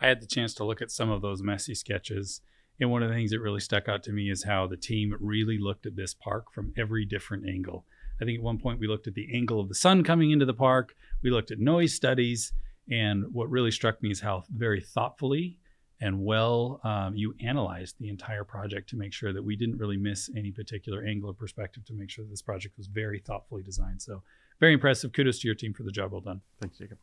I 0.01 0.09
had 0.09 0.21
the 0.21 0.27
chance 0.27 0.55
to 0.55 0.65
look 0.65 0.83
at 0.83 0.91
some 0.91 1.11
of 1.11 1.23
those 1.23 1.43
messy 1.43 1.75
sketches. 1.75 2.41
And 2.79 2.91
one 2.91 3.03
of 3.03 3.09
the 3.09 3.15
things 3.15 3.31
that 3.31 3.41
really 3.41 3.61
stuck 3.61 3.89
out 3.89 4.03
to 4.03 4.13
me 4.13 4.31
is 4.31 4.45
how 4.45 4.67
the 4.67 4.77
team 4.77 5.17
really 5.19 5.59
looked 5.59 5.87
at 5.87 5.97
this 5.97 6.13
park 6.13 6.53
from 6.53 6.75
every 6.77 7.07
different 7.07 7.49
angle. 7.49 7.87
I 8.21 8.25
think 8.25 8.39
at 8.39 8.45
one 8.45 8.59
point 8.59 8.81
we 8.81 8.87
looked 8.87 9.07
at 9.07 9.15
the 9.15 9.29
angle 9.35 9.61
of 9.61 9.69
the 9.69 9.75
sun 9.75 10.05
coming 10.05 10.31
into 10.31 10.45
the 10.45 10.55
park, 10.55 10.95
we 11.23 11.31
looked 11.31 11.51
at 11.51 11.59
noise 11.59 11.95
studies, 11.95 12.53
and 12.91 13.25
what 13.33 13.51
really 13.51 13.71
struck 13.71 14.03
me 14.03 14.11
is 14.11 14.21
how 14.21 14.45
very 14.51 14.81
thoughtfully 14.81 15.59
and 16.01 16.25
well 16.25 16.81
um, 16.85 17.17
you 17.17 17.35
analyzed 17.43 17.97
the 17.99 18.09
entire 18.09 18.45
project 18.45 18.89
to 18.91 18.97
make 18.97 19.13
sure 19.13 19.33
that 19.33 19.43
we 19.43 19.57
didn't 19.57 19.79
really 19.79 19.97
miss 19.97 20.31
any 20.37 20.51
particular 20.51 21.05
angle 21.05 21.31
or 21.31 21.35
perspective 21.35 21.85
to 21.87 21.95
make 21.95 22.11
sure 22.11 22.25
that 22.25 22.31
this 22.31 22.43
project 22.43 22.77
was 22.77 22.87
very 22.87 23.19
thoughtfully 23.19 23.63
designed. 23.63 24.03
So, 24.03 24.23
very 24.61 24.73
impressive. 24.73 25.13
Kudos 25.13 25.39
to 25.41 25.49
your 25.49 25.55
team 25.55 25.75
for 25.75 25.83
the 25.83 25.93
job 25.93 26.13
well 26.13 26.21
done. 26.21 26.41
Thanks, 26.61 26.79
Jacob. 26.79 26.99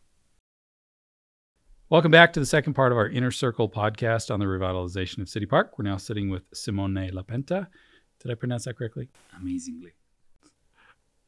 Welcome 1.90 2.12
back 2.12 2.34
to 2.34 2.40
the 2.40 2.46
second 2.46 2.74
part 2.74 2.92
of 2.92 2.98
our 2.98 3.08
Inner 3.08 3.30
Circle 3.30 3.70
podcast 3.70 4.32
on 4.32 4.40
the 4.40 4.46
revitalization 4.46 5.20
of 5.20 5.30
City 5.30 5.46
Park. 5.46 5.78
We're 5.78 5.86
now 5.86 5.98
sitting 5.98 6.30
with 6.30 6.44
Simone 6.54 6.96
Lapenta. 6.96 7.68
Did 8.20 8.32
I 8.32 8.36
pronounce 8.36 8.66
that 8.66 8.78
correctly? 8.78 9.10
Amazingly. 9.40 9.92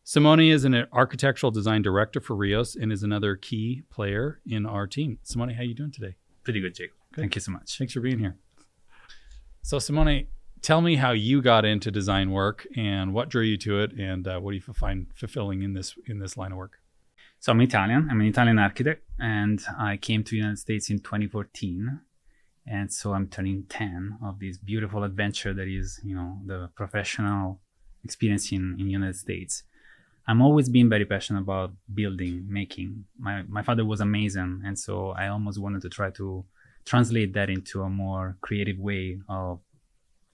Simone 0.07 0.41
is 0.41 0.65
an 0.65 0.85
architectural 0.93 1.51
design 1.51 1.81
director 1.81 2.21
for 2.21 2.35
Rios 2.35 2.75
and 2.75 2.91
is 2.91 3.01
another 3.01 3.35
key 3.35 3.81
player 3.89 4.39
in 4.45 4.63
our 4.67 4.85
team. 4.85 5.17
Simone, 5.24 5.50
how 5.50 5.62
are 5.62 5.65
you 5.65 5.74
doing 5.74 5.89
today? 5.89 6.15
Pretty 6.43 6.62
good, 6.62 6.75
Jacob. 6.75 6.95
Good. 7.12 7.21
Thank 7.21 7.33
you 7.33 7.41
so 7.41 7.51
much. 7.51 7.75
Thanks 7.75 7.91
for 7.91 8.01
being 8.01 8.19
here. 8.19 8.38
So, 9.63 9.79
Simone, 9.79 10.27
tell 10.62 10.81
me 10.81 10.97
how 10.97 11.09
you 11.09 11.41
got 11.41 11.65
into 11.65 11.89
design 11.89 12.29
work 12.29 12.67
and 12.77 13.15
what 13.15 13.29
drew 13.29 13.41
you 13.41 13.57
to 13.57 13.79
it, 13.79 13.93
and 13.93 14.27
uh, 14.27 14.39
what 14.39 14.51
do 14.51 14.57
you 14.57 14.74
find 14.75 15.07
fulfilling 15.15 15.63
in 15.63 15.74
this 15.74 15.95
in 16.05 16.19
this 16.19 16.38
line 16.38 16.51
of 16.51 16.59
work? 16.59 16.77
So, 17.39 17.51
I'm 17.51 17.62
Italian. 17.62 18.07
I'm 18.12 18.21
an 18.21 18.27
Italian 18.27 18.59
architect, 18.59 19.09
and 19.17 19.59
I 19.79 19.97
came 19.97 20.24
to 20.24 20.29
the 20.29 20.38
United 20.38 20.59
States 20.59 20.91
in 20.91 21.00
2014. 21.00 22.00
And 22.67 22.93
so 22.93 23.13
I'm 23.13 23.27
turning 23.27 23.63
10 23.69 24.19
of 24.24 24.39
this 24.39 24.57
beautiful 24.57 25.03
adventure 25.03 25.53
that 25.53 25.67
is, 25.67 26.00
you 26.03 26.15
know, 26.15 26.39
the 26.45 26.69
professional 26.75 27.59
experience 28.03 28.51
in 28.51 28.75
in 28.79 28.88
United 28.88 29.15
States. 29.15 29.63
I'm 30.27 30.41
always 30.41 30.70
been 30.70 30.89
very 30.89 31.05
passionate 31.05 31.41
about 31.41 31.74
building, 31.94 32.46
making. 32.50 33.05
My 33.20 33.44
my 33.48 33.62
father 33.62 33.86
was 33.86 34.01
amazing, 34.01 34.62
and 34.65 34.77
so 34.77 35.12
I 35.12 35.27
almost 35.27 35.60
wanted 35.60 35.82
to 35.84 35.89
try 35.89 36.10
to 36.12 36.46
translate 36.86 37.34
that 37.34 37.50
into 37.50 37.82
a 37.82 37.89
more 37.89 38.38
creative 38.41 38.79
way 38.79 39.20
of 39.27 39.60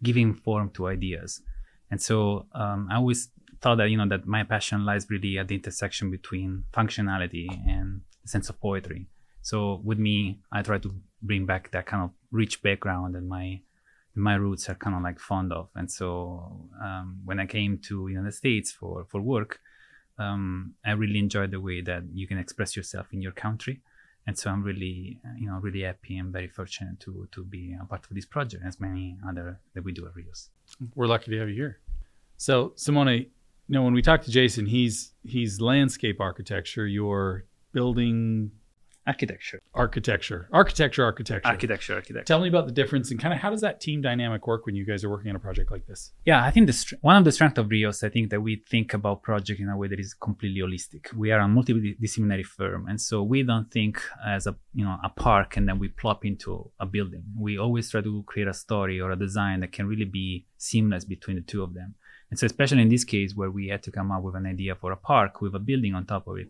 giving 0.04 0.34
form 0.34 0.70
to 0.72 0.88
ideas. 0.88 1.42
And 1.90 2.02
so 2.02 2.48
um, 2.54 2.88
I 2.92 2.96
always 2.96 3.30
thought 3.62 3.76
that 3.76 3.90
you 3.90 3.98
know 3.98 4.08
that 4.08 4.26
my 4.26 4.44
passion 4.44 4.86
lies 4.86 5.10
really 5.10 5.38
at 5.38 5.48
the 5.48 5.56
intersection 5.56 6.10
between 6.10 6.64
functionality 6.74 7.48
and 7.68 8.02
sense 8.26 8.50
of 8.50 8.60
poetry. 8.60 9.08
So 9.42 9.82
with 9.84 10.00
me, 10.00 10.40
I 10.52 10.62
try 10.62 10.78
to 10.80 10.96
bring 11.22 11.46
back 11.46 11.72
that 11.72 11.86
kind 11.86 12.04
of 12.04 12.12
rich 12.32 12.62
background 12.62 13.16
and 13.16 13.28
my 13.28 13.62
my 14.14 14.36
roots 14.36 14.70
are 14.70 14.76
kind 14.76 14.96
of 14.96 15.02
like 15.02 15.20
fond 15.20 15.54
of. 15.54 15.70
And 15.76 15.90
so 15.90 16.70
um, 16.84 17.22
when 17.24 17.40
I 17.40 17.46
came 17.46 17.78
to 17.88 18.08
the 18.08 18.14
United 18.14 18.34
States 18.34 18.72
for 18.72 19.06
for 19.10 19.22
work, 19.22 19.60
um, 20.22 20.75
I 20.86 20.92
really 20.92 21.20
enjoy 21.20 21.48
the 21.48 21.60
way 21.60 21.82
that 21.82 22.04
you 22.13 22.28
can 22.28 22.38
express 22.38 22.75
yourself 22.75 23.08
in 23.13 23.22
your 23.22 23.36
country. 23.46 23.82
And 24.28 24.38
so 24.38 24.51
I'm 24.51 24.63
really, 24.63 25.20
you 25.42 25.48
know, 25.48 25.58
really 25.60 25.82
happy 25.82 26.18
and 26.18 26.32
very 26.32 26.48
fortunate 26.48 27.00
to 27.06 27.28
to 27.32 27.44
be 27.44 27.75
a 27.82 27.86
part 27.86 28.04
of 28.10 28.16
this 28.18 28.28
project, 28.36 28.63
as 28.66 28.80
many 28.80 29.18
other 29.28 29.60
that 29.74 29.84
we 29.84 29.92
do 29.92 30.06
at 30.08 30.16
Rios. 30.16 30.50
We're 30.96 31.08
lucky 31.08 31.32
to 31.32 31.40
have 31.40 31.50
you 31.50 31.56
here. 31.56 31.80
So 32.38 32.74
Simone, 32.75 33.18
you 33.18 33.74
know, 33.75 33.84
when 33.84 33.96
we 34.00 34.04
talk 34.04 34.22
to 34.24 34.32
Jason, 34.32 34.66
he's 34.68 35.13
he's 35.24 35.60
landscape 35.60 36.20
architecture. 36.22 36.86
You're 36.86 37.46
building 37.74 38.51
architecture. 39.12 39.60
Architecture. 39.74 40.48
Architecture 40.51 41.03
architecture. 41.03 41.48
Architecture 41.48 41.96
architecture. 41.96 42.25
Tell 42.25 42.39
me 42.39 42.48
about 42.48 42.65
the 42.65 42.72
difference 42.72 43.12
and 43.12 43.20
kind 43.20 43.34
of 43.34 43.39
how 43.39 43.50
does 43.50 43.62
that 43.62 43.82
team 43.82 44.01
dynamic 44.01 44.48
work 44.48 44.65
when 44.65 44.75
you 44.75 44.86
guys 44.86 45.03
are 45.03 45.10
working 45.10 45.30
on 45.32 45.36
a 45.36 45.39
project 45.48 45.72
like 45.72 45.86
this? 45.88 46.12
Yeah 46.25 46.44
i 46.44 46.51
think 46.51 46.68
the 46.68 46.75
one 47.01 47.15
of 47.15 47.24
the 47.27 47.32
strengths 47.32 47.60
of 47.60 47.70
rios 47.70 48.03
i 48.03 48.10
think 48.10 48.30
that 48.32 48.41
we 48.48 48.53
think 48.74 48.94
about 48.94 49.22
project 49.22 49.60
in 49.60 49.70
a 49.70 49.77
way 49.82 49.88
that 49.88 50.00
is 50.00 50.13
completely 50.13 50.62
holistic. 50.62 51.03
We 51.13 51.32
are 51.32 51.41
a 51.48 51.50
multidisciplinary 51.58 52.46
firm 52.46 52.88
and 52.88 53.00
so 53.00 53.15
we 53.24 53.44
don't 53.44 53.70
think 53.77 54.01
as 54.25 54.48
a 54.48 54.56
you 54.74 54.86
know 54.86 54.98
a 55.03 55.10
park 55.10 55.58
and 55.58 55.68
then 55.68 55.77
we 55.80 55.88
plop 55.89 56.25
into 56.25 56.72
a 56.80 56.86
building. 56.86 57.24
We 57.48 57.58
always 57.58 57.89
try 57.91 58.01
to 58.01 58.24
create 58.32 58.48
a 58.48 58.53
story 58.53 59.00
or 59.01 59.12
a 59.12 59.20
design 59.25 59.60
that 59.62 59.72
can 59.72 59.86
really 59.88 60.10
be 60.22 60.46
seamless 60.58 61.03
between 61.06 61.38
the 61.38 61.46
two 61.51 61.63
of 61.63 61.74
them. 61.74 61.96
And 62.30 62.39
so 62.39 62.46
especially 62.46 62.82
in 62.82 62.89
this 62.89 63.03
case 63.03 63.36
where 63.36 63.51
we 63.51 63.68
had 63.68 63.84
to 63.84 63.91
come 63.91 64.10
up 64.12 64.24
with 64.24 64.36
an 64.36 64.46
idea 64.46 64.74
for 64.75 64.91
a 64.91 64.98
park 65.12 65.41
with 65.41 65.53
a 65.53 65.60
building 65.60 65.94
on 65.96 66.06
top 66.06 66.27
of 66.27 66.38
it 66.38 66.50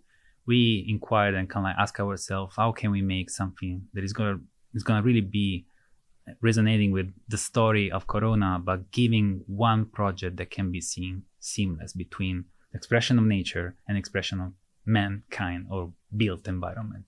we 0.51 0.85
inquired 0.95 1.33
and 1.35 1.49
kind 1.49 1.65
of 1.65 1.69
like 1.69 1.81
ask 1.83 1.93
ourselves 1.99 2.55
how 2.59 2.69
can 2.79 2.89
we 2.91 3.01
make 3.15 3.29
something 3.29 3.75
that 3.93 4.03
is 4.03 4.13
gonna 4.17 4.37
is 4.73 4.83
gonna 4.83 5.05
really 5.09 5.27
be 5.41 5.65
resonating 6.49 6.91
with 6.97 7.09
the 7.33 7.37
story 7.49 7.87
of 7.95 8.07
corona 8.13 8.51
but 8.69 8.79
giving 8.91 9.27
one 9.47 9.81
project 9.97 10.33
that 10.37 10.49
can 10.57 10.67
be 10.75 10.81
seen 10.81 11.23
seamless 11.39 11.91
between 11.93 12.35
expression 12.73 13.15
of 13.19 13.25
nature 13.37 13.75
and 13.87 13.97
expression 13.97 14.39
of 14.45 14.51
mankind 14.85 15.67
or 15.69 15.91
built 16.15 16.47
environment. 16.47 17.07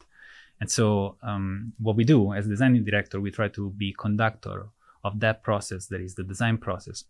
And 0.60 0.70
so 0.72 1.18
um, 1.22 1.74
what 1.80 1.96
we 1.96 2.04
do 2.04 2.34
as 2.34 2.48
designing 2.48 2.84
director 2.86 3.20
we 3.20 3.32
try 3.32 3.50
to 3.50 3.70
be 3.72 3.94
conductor 4.06 4.68
of 5.04 5.20
that 5.20 5.44
process 5.44 5.88
that 5.88 6.02
is 6.02 6.16
the 6.16 6.24
design 6.24 6.58
process 6.58 7.04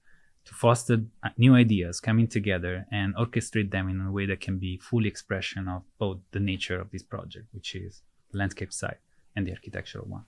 to 0.45 0.53
foster 0.53 1.03
uh, 1.23 1.29
new 1.37 1.55
ideas 1.55 1.99
coming 1.99 2.27
together 2.27 2.85
and 2.91 3.15
orchestrate 3.15 3.71
them 3.71 3.87
in 3.89 4.01
a 4.01 4.11
way 4.11 4.25
that 4.25 4.41
can 4.41 4.57
be 4.57 4.77
full 4.77 5.05
expression 5.05 5.67
of 5.67 5.83
both 5.97 6.19
the 6.31 6.39
nature 6.39 6.79
of 6.79 6.91
this 6.91 7.03
project, 7.03 7.47
which 7.53 7.75
is 7.75 8.01
the 8.31 8.37
landscape 8.37 8.73
side 8.73 8.97
and 9.35 9.47
the 9.47 9.51
architectural 9.51 10.05
one. 10.05 10.25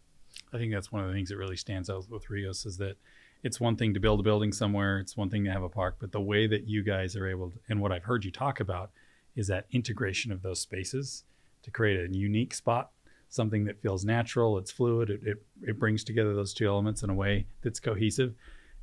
I 0.53 0.57
think 0.57 0.73
that's 0.73 0.91
one 0.91 1.01
of 1.01 1.07
the 1.07 1.13
things 1.13 1.29
that 1.29 1.37
really 1.37 1.57
stands 1.57 1.89
out 1.89 2.09
with 2.09 2.29
Rios 2.29 2.65
is 2.65 2.77
that 2.77 2.97
it's 3.43 3.59
one 3.59 3.75
thing 3.75 3.93
to 3.93 3.99
build 3.99 4.19
a 4.19 4.23
building 4.23 4.51
somewhere, 4.51 4.99
it's 4.99 5.17
one 5.17 5.29
thing 5.29 5.43
to 5.43 5.51
have 5.51 5.63
a 5.63 5.69
park, 5.69 5.97
but 5.99 6.11
the 6.11 6.21
way 6.21 6.47
that 6.47 6.67
you 6.67 6.83
guys 6.83 7.15
are 7.15 7.27
able 7.27 7.51
to, 7.51 7.57
and 7.69 7.79
what 7.81 7.91
I've 7.91 8.03
heard 8.03 8.25
you 8.25 8.31
talk 8.31 8.59
about 8.59 8.91
is 9.35 9.47
that 9.47 9.67
integration 9.71 10.31
of 10.31 10.41
those 10.41 10.61
spaces 10.61 11.25
to 11.63 11.71
create 11.71 11.99
a 11.99 12.13
unique 12.17 12.53
spot, 12.53 12.91
something 13.29 13.65
that 13.65 13.81
feels 13.81 14.05
natural, 14.05 14.57
it's 14.57 14.71
fluid, 14.71 15.09
it, 15.09 15.21
it, 15.23 15.37
it 15.61 15.79
brings 15.79 16.03
together 16.03 16.33
those 16.33 16.53
two 16.53 16.67
elements 16.67 17.03
in 17.03 17.09
a 17.09 17.13
way 17.13 17.45
that's 17.61 17.79
cohesive 17.79 18.33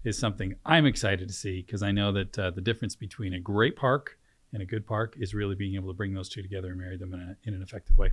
is 0.04 0.18
something 0.18 0.54
I'm 0.64 0.87
excited 0.87 1.28
to 1.28 1.35
see 1.35 1.62
because 1.62 1.82
I 1.82 1.92
know 1.92 2.12
that 2.12 2.38
uh, 2.38 2.50
the 2.50 2.61
difference 2.61 2.97
between 2.97 3.35
a 3.35 3.40
great 3.40 3.76
park 3.76 4.18
and 4.52 4.62
a 4.62 4.66
good 4.66 4.87
park 4.87 5.14
is 5.18 5.35
really 5.35 5.54
being 5.54 5.75
able 5.75 5.88
to 5.88 5.94
bring 5.94 6.12
those 6.14 6.28
two 6.28 6.42
together 6.42 6.68
and 6.71 6.78
marry 6.78 6.97
them 6.97 7.14
in, 7.14 7.21
a, 7.21 7.37
in 7.49 7.54
an 7.54 7.62
effective 7.62 7.97
way. 7.97 8.11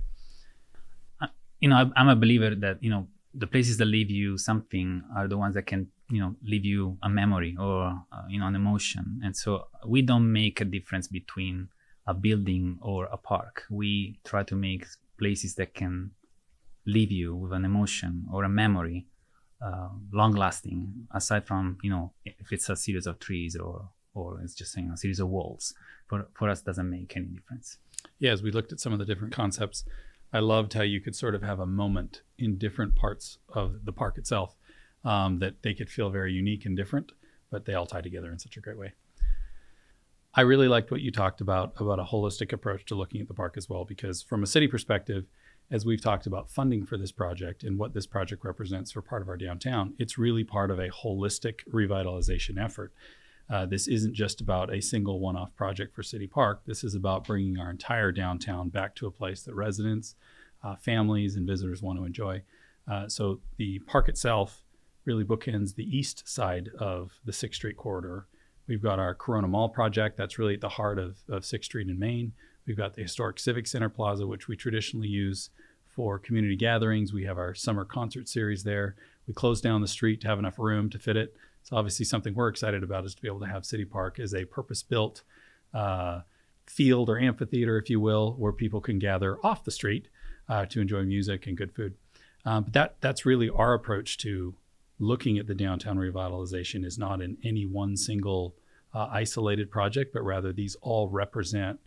You 1.60 1.68
know, 1.68 1.92
I'm 1.94 2.08
a 2.08 2.16
believer 2.16 2.54
that 2.54 2.82
you 2.82 2.88
know 2.88 3.08
the 3.34 3.46
places 3.46 3.76
that 3.78 3.84
leave 3.84 4.10
you 4.10 4.38
something 4.38 5.02
are 5.14 5.28
the 5.28 5.36
ones 5.36 5.54
that 5.54 5.66
can 5.66 5.88
you 6.10 6.20
know 6.20 6.34
leave 6.42 6.64
you 6.64 6.96
a 7.02 7.08
memory 7.08 7.54
or 7.58 8.02
uh, 8.12 8.22
you 8.28 8.40
know 8.40 8.46
an 8.46 8.54
emotion, 8.54 9.20
and 9.22 9.36
so 9.36 9.66
we 9.86 10.00
don't 10.00 10.32
make 10.32 10.60
a 10.60 10.64
difference 10.64 11.06
between 11.06 11.68
a 12.06 12.14
building 12.14 12.78
or 12.80 13.04
a 13.12 13.18
park. 13.18 13.64
We 13.68 14.20
try 14.24 14.42
to 14.44 14.56
make 14.56 14.86
places 15.18 15.56
that 15.56 15.74
can 15.74 16.12
leave 16.86 17.12
you 17.12 17.36
with 17.36 17.52
an 17.52 17.66
emotion 17.66 18.24
or 18.32 18.44
a 18.44 18.48
memory 18.48 19.06
uh, 19.64 19.88
long 20.12 20.32
lasting 20.32 21.06
aside 21.12 21.46
from 21.46 21.78
you 21.82 21.90
know 21.90 22.12
if 22.24 22.52
it's 22.52 22.68
a 22.68 22.76
series 22.76 23.06
of 23.06 23.18
trees 23.18 23.56
or 23.56 23.88
or 24.14 24.40
it's 24.42 24.54
just 24.54 24.72
saying 24.72 24.90
a 24.90 24.96
series 24.96 25.20
of 25.20 25.28
walls 25.28 25.74
for 26.06 26.28
for 26.34 26.48
us 26.48 26.62
doesn't 26.62 26.90
make 26.90 27.16
any 27.16 27.26
difference. 27.26 27.78
Yeah 28.18 28.32
as 28.32 28.42
we 28.42 28.50
looked 28.50 28.72
at 28.72 28.80
some 28.80 28.92
of 28.92 28.98
the 28.98 29.04
different 29.04 29.34
concepts 29.34 29.84
i 30.32 30.38
loved 30.38 30.72
how 30.72 30.82
you 30.82 31.00
could 31.00 31.14
sort 31.14 31.34
of 31.34 31.42
have 31.42 31.60
a 31.60 31.66
moment 31.66 32.22
in 32.38 32.56
different 32.56 32.94
parts 32.94 33.38
of 33.50 33.84
the 33.84 33.92
park 33.92 34.16
itself 34.16 34.56
um, 35.04 35.38
that 35.38 35.62
they 35.62 35.74
could 35.74 35.90
feel 35.90 36.08
very 36.08 36.32
unique 36.32 36.64
and 36.64 36.76
different 36.76 37.12
but 37.50 37.64
they 37.64 37.74
all 37.74 37.86
tie 37.86 38.00
together 38.00 38.30
in 38.30 38.38
such 38.38 38.56
a 38.56 38.60
great 38.60 38.78
way. 38.78 38.92
I 40.32 40.42
really 40.42 40.68
liked 40.68 40.92
what 40.92 41.00
you 41.00 41.10
talked 41.10 41.40
about 41.40 41.74
about 41.78 41.98
a 41.98 42.04
holistic 42.04 42.52
approach 42.52 42.84
to 42.86 42.94
looking 42.94 43.20
at 43.20 43.26
the 43.26 43.34
park 43.34 43.56
as 43.56 43.68
well 43.68 43.84
because 43.84 44.22
from 44.22 44.44
a 44.44 44.46
city 44.46 44.68
perspective 44.68 45.24
as 45.70 45.86
we've 45.86 46.00
talked 46.00 46.26
about 46.26 46.50
funding 46.50 46.84
for 46.84 46.96
this 46.96 47.12
project 47.12 47.62
and 47.62 47.78
what 47.78 47.94
this 47.94 48.06
project 48.06 48.44
represents 48.44 48.90
for 48.90 49.02
part 49.02 49.22
of 49.22 49.28
our 49.28 49.36
downtown, 49.36 49.94
it's 49.98 50.18
really 50.18 50.42
part 50.42 50.70
of 50.70 50.78
a 50.78 50.88
holistic 50.88 51.60
revitalization 51.72 52.62
effort. 52.62 52.92
Uh, 53.48 53.66
this 53.66 53.88
isn't 53.88 54.14
just 54.14 54.40
about 54.40 54.72
a 54.72 54.80
single 54.80 55.20
one 55.20 55.36
off 55.36 55.54
project 55.56 55.94
for 55.94 56.02
City 56.02 56.26
Park. 56.26 56.62
This 56.66 56.84
is 56.84 56.94
about 56.94 57.24
bringing 57.24 57.58
our 57.58 57.70
entire 57.70 58.12
downtown 58.12 58.68
back 58.68 58.94
to 58.96 59.06
a 59.06 59.10
place 59.10 59.42
that 59.42 59.54
residents, 59.54 60.14
uh, 60.62 60.76
families, 60.76 61.36
and 61.36 61.46
visitors 61.46 61.82
want 61.82 61.98
to 61.98 62.04
enjoy. 62.04 62.42
Uh, 62.90 63.08
so 63.08 63.40
the 63.56 63.78
park 63.80 64.08
itself 64.08 64.62
really 65.04 65.24
bookends 65.24 65.74
the 65.74 65.96
east 65.96 66.28
side 66.28 66.68
of 66.78 67.20
the 67.24 67.32
6th 67.32 67.54
Street 67.54 67.76
corridor. 67.76 68.26
We've 68.68 68.82
got 68.82 68.98
our 68.98 69.14
Corona 69.14 69.48
Mall 69.48 69.68
project 69.68 70.16
that's 70.16 70.38
really 70.38 70.54
at 70.54 70.60
the 70.60 70.68
heart 70.68 70.98
of, 70.98 71.18
of 71.28 71.42
6th 71.42 71.64
Street 71.64 71.88
in 71.88 71.98
Main. 71.98 72.32
We've 72.70 72.76
got 72.76 72.94
the 72.94 73.02
historic 73.02 73.40
Civic 73.40 73.66
Center 73.66 73.88
Plaza, 73.88 74.28
which 74.28 74.46
we 74.46 74.54
traditionally 74.54 75.08
use 75.08 75.50
for 75.88 76.20
community 76.20 76.54
gatherings. 76.54 77.12
We 77.12 77.24
have 77.24 77.36
our 77.36 77.52
summer 77.52 77.84
concert 77.84 78.28
series 78.28 78.62
there. 78.62 78.94
We 79.26 79.34
closed 79.34 79.64
down 79.64 79.80
the 79.80 79.88
street 79.88 80.20
to 80.20 80.28
have 80.28 80.38
enough 80.38 80.56
room 80.56 80.88
to 80.90 80.98
fit 81.00 81.16
it. 81.16 81.34
So 81.64 81.76
obviously, 81.76 82.04
something 82.04 82.32
we're 82.32 82.46
excited 82.46 82.84
about 82.84 83.04
is 83.04 83.16
to 83.16 83.22
be 83.22 83.26
able 83.26 83.40
to 83.40 83.46
have 83.46 83.66
City 83.66 83.84
Park 83.84 84.20
as 84.20 84.32
a 84.32 84.44
purpose-built 84.44 85.24
uh, 85.74 86.20
field 86.64 87.10
or 87.10 87.18
amphitheater, 87.18 87.76
if 87.76 87.90
you 87.90 87.98
will, 87.98 88.34
where 88.34 88.52
people 88.52 88.80
can 88.80 89.00
gather 89.00 89.44
off 89.44 89.64
the 89.64 89.72
street 89.72 90.06
uh, 90.48 90.64
to 90.66 90.80
enjoy 90.80 91.02
music 91.02 91.48
and 91.48 91.56
good 91.56 91.72
food. 91.72 91.94
Um, 92.44 92.62
but 92.62 92.72
that 92.74 92.96
that's 93.00 93.26
really 93.26 93.50
our 93.50 93.74
approach 93.74 94.16
to 94.18 94.54
looking 95.00 95.38
at 95.38 95.48
the 95.48 95.56
downtown 95.56 95.96
revitalization 95.96 96.84
is 96.84 96.96
not 96.96 97.20
in 97.20 97.36
any 97.42 97.66
one 97.66 97.96
single 97.96 98.54
uh, 98.94 99.08
isolated 99.10 99.72
project, 99.72 100.12
but 100.12 100.22
rather 100.22 100.52
these 100.52 100.76
all 100.82 101.08
represent 101.08 101.80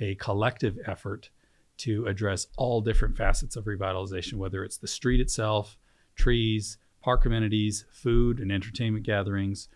a 0.00 0.14
collective 0.16 0.78
effort 0.86 1.30
to 1.76 2.06
address 2.06 2.46
all 2.56 2.80
different 2.80 3.16
facets 3.16 3.56
of 3.56 3.64
revitalization, 3.64 4.34
whether 4.34 4.64
it's 4.64 4.76
the 4.76 4.86
street 4.86 5.20
itself, 5.20 5.76
trees, 6.14 6.78
park 7.02 7.26
amenities, 7.26 7.84
food 7.92 8.38
and 8.40 8.52
entertainment 8.52 9.04
gatherings, 9.04 9.68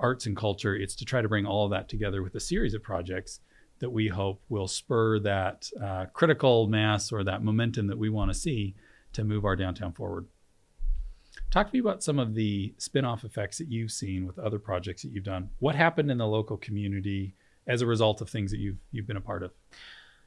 arts 0.00 0.26
and 0.26 0.36
culture. 0.36 0.76
It's 0.76 0.94
to 0.96 1.04
try 1.04 1.22
to 1.22 1.28
bring 1.28 1.46
all 1.46 1.64
of 1.64 1.70
that 1.70 1.88
together 1.88 2.22
with 2.22 2.34
a 2.34 2.40
series 2.40 2.74
of 2.74 2.82
projects 2.82 3.40
that 3.78 3.90
we 3.90 4.08
hope 4.08 4.42
will 4.48 4.68
spur 4.68 5.18
that 5.20 5.70
uh, 5.82 6.06
critical 6.12 6.66
mass 6.66 7.12
or 7.12 7.24
that 7.24 7.42
momentum 7.42 7.86
that 7.88 7.98
we 7.98 8.08
want 8.08 8.30
to 8.30 8.38
see 8.38 8.74
to 9.12 9.24
move 9.24 9.44
our 9.44 9.56
downtown 9.56 9.92
forward. 9.92 10.26
Talk 11.50 11.68
to 11.68 11.72
me 11.72 11.80
about 11.80 12.02
some 12.02 12.18
of 12.18 12.34
the 12.34 12.74
spin-off 12.78 13.24
effects 13.24 13.58
that 13.58 13.68
you've 13.68 13.92
seen 13.92 14.26
with 14.26 14.38
other 14.38 14.58
projects 14.58 15.02
that 15.02 15.12
you've 15.12 15.24
done. 15.24 15.50
What 15.58 15.74
happened 15.74 16.10
in 16.10 16.18
the 16.18 16.26
local 16.26 16.56
community 16.56 17.34
as 17.66 17.82
a 17.82 17.86
result 17.86 18.20
of 18.20 18.30
things 18.30 18.50
that 18.50 18.58
you've 18.58 18.78
you've 18.92 19.06
been 19.06 19.16
a 19.16 19.20
part 19.20 19.42
of? 19.42 19.52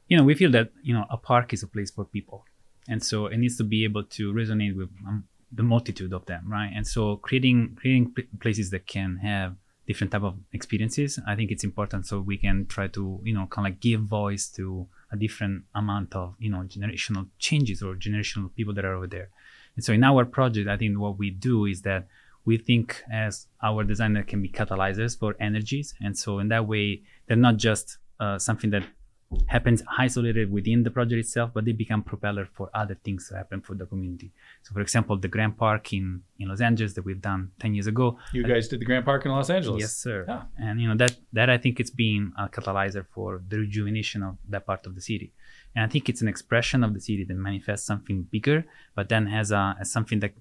You 0.07 0.17
know, 0.17 0.23
we 0.23 0.35
feel 0.35 0.51
that 0.51 0.71
you 0.81 0.93
know 0.93 1.05
a 1.09 1.17
park 1.17 1.53
is 1.53 1.63
a 1.63 1.67
place 1.67 1.91
for 1.91 2.05
people, 2.05 2.45
and 2.87 3.03
so 3.03 3.27
it 3.27 3.37
needs 3.37 3.57
to 3.57 3.63
be 3.63 3.83
able 3.83 4.03
to 4.03 4.33
resonate 4.33 4.75
with 4.75 4.89
um, 5.07 5.25
the 5.51 5.63
multitude 5.63 6.13
of 6.13 6.25
them, 6.25 6.43
right? 6.47 6.71
And 6.75 6.85
so 6.85 7.17
creating 7.17 7.77
creating 7.79 8.15
places 8.39 8.69
that 8.71 8.87
can 8.87 9.17
have 9.17 9.55
different 9.87 10.11
type 10.11 10.23
of 10.23 10.37
experiences, 10.53 11.19
I 11.25 11.35
think 11.35 11.49
it's 11.49 11.63
important 11.63 12.05
so 12.05 12.19
we 12.19 12.37
can 12.37 12.67
try 12.67 12.87
to 12.87 13.19
you 13.23 13.33
know 13.33 13.47
kind 13.47 13.67
of 13.67 13.71
like 13.71 13.79
give 13.79 14.01
voice 14.01 14.47
to 14.57 14.87
a 15.11 15.17
different 15.17 15.63
amount 15.73 16.15
of 16.15 16.35
you 16.39 16.49
know 16.49 16.59
generational 16.59 17.27
changes 17.39 17.81
or 17.81 17.95
generational 17.95 18.53
people 18.55 18.73
that 18.75 18.85
are 18.85 18.95
over 18.95 19.07
there. 19.07 19.29
And 19.75 19.83
so 19.83 19.93
in 19.93 20.03
our 20.03 20.25
project, 20.25 20.67
I 20.67 20.77
think 20.77 20.99
what 20.99 21.17
we 21.17 21.29
do 21.29 21.65
is 21.65 21.83
that 21.83 22.07
we 22.45 22.57
think 22.57 23.03
as 23.11 23.47
our 23.61 23.83
designer 23.83 24.23
can 24.23 24.41
be 24.41 24.49
catalyzers 24.49 25.17
for 25.17 25.35
energies. 25.39 25.93
And 26.01 26.17
so 26.17 26.39
in 26.39 26.47
that 26.49 26.67
way, 26.67 27.03
they're 27.29 27.37
not 27.37 27.57
just 27.57 27.99
uh, 28.19 28.37
something 28.37 28.71
that 28.71 28.83
happens 29.45 29.83
isolated 29.97 30.51
within 30.51 30.81
the 30.81 30.89
project 30.89 31.19
itself, 31.19 31.51
but 31.53 31.63
they 31.63 31.71
become 31.71 32.01
propeller 32.01 32.47
for 32.51 32.71
other 32.73 32.95
things 33.05 33.29
to 33.29 33.35
happen 33.35 33.61
for 33.61 33.75
the 33.75 33.85
community. 33.85 34.31
So, 34.63 34.73
for 34.73 34.81
example, 34.81 35.15
the 35.17 35.27
Grand 35.27 35.55
Park 35.55 35.93
in, 35.93 36.23
in 36.39 36.47
Los 36.47 36.61
Angeles 36.61 36.93
that 36.93 37.05
we've 37.05 37.21
done 37.21 37.51
10 37.59 37.75
years 37.75 37.85
ago. 37.85 38.17
You 38.33 38.43
guys 38.43 38.67
did 38.67 38.81
the 38.81 38.85
Grand 38.85 39.05
Park 39.05 39.25
in 39.25 39.31
Los 39.31 39.51
Angeles. 39.51 39.81
Yes, 39.81 39.95
sir. 39.95 40.25
Yeah. 40.27 40.41
And 40.57 40.81
you 40.81 40.87
know 40.87 40.97
that 40.97 41.15
that 41.33 41.47
I 41.47 41.59
think 41.59 41.79
it's 41.79 41.91
been 41.91 42.33
a 42.39 42.49
catalyzer 42.49 43.05
for 43.13 43.43
the 43.47 43.59
rejuvenation 43.59 44.23
of 44.23 44.37
that 44.49 44.65
part 44.65 44.87
of 44.87 44.95
the 44.95 45.01
city. 45.01 45.31
And 45.75 45.85
I 45.85 45.87
think 45.87 46.09
it's 46.09 46.23
an 46.23 46.27
expression 46.27 46.83
of 46.83 46.95
the 46.95 46.99
city 46.99 47.23
that 47.23 47.35
manifests 47.35 47.85
something 47.85 48.23
bigger, 48.23 48.65
but 48.95 49.09
then 49.09 49.27
has 49.27 49.51
a 49.51 49.75
as 49.79 49.91
something 49.91 50.19
that 50.21 50.33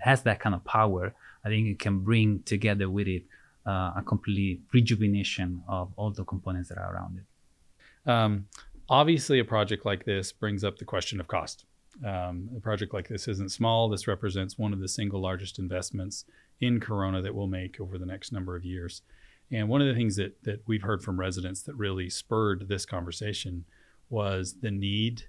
has 0.00 0.22
that 0.22 0.38
kind 0.38 0.54
of 0.54 0.64
power. 0.64 1.14
I 1.44 1.48
think 1.48 1.66
it 1.66 1.80
can 1.80 2.00
bring 2.00 2.42
together 2.44 2.88
with 2.88 3.08
it 3.08 3.24
uh, 3.66 3.92
a 3.96 4.02
complete 4.06 4.60
rejuvenation 4.72 5.62
of 5.68 5.92
all 5.96 6.10
the 6.10 6.24
components 6.24 6.68
that 6.68 6.78
are 6.78 6.94
around 6.94 7.18
it. 7.18 8.10
Um, 8.10 8.46
obviously, 8.88 9.38
a 9.38 9.44
project 9.44 9.84
like 9.84 10.04
this 10.04 10.32
brings 10.32 10.64
up 10.64 10.78
the 10.78 10.84
question 10.84 11.20
of 11.20 11.26
cost. 11.26 11.64
Um, 12.04 12.50
a 12.56 12.60
project 12.60 12.92
like 12.92 13.08
this 13.08 13.26
isn't 13.26 13.50
small. 13.50 13.88
This 13.88 14.06
represents 14.06 14.58
one 14.58 14.72
of 14.72 14.80
the 14.80 14.88
single 14.88 15.20
largest 15.20 15.58
investments 15.58 16.24
in 16.60 16.78
Corona 16.78 17.22
that 17.22 17.34
we'll 17.34 17.46
make 17.46 17.80
over 17.80 17.98
the 17.98 18.06
next 18.06 18.32
number 18.32 18.54
of 18.54 18.64
years. 18.64 19.02
And 19.50 19.68
one 19.68 19.80
of 19.80 19.86
the 19.86 19.94
things 19.94 20.16
that 20.16 20.42
that 20.42 20.62
we've 20.66 20.82
heard 20.82 21.02
from 21.02 21.18
residents 21.18 21.62
that 21.62 21.74
really 21.74 22.10
spurred 22.10 22.68
this 22.68 22.84
conversation 22.84 23.64
was 24.10 24.56
the 24.60 24.70
need 24.70 25.24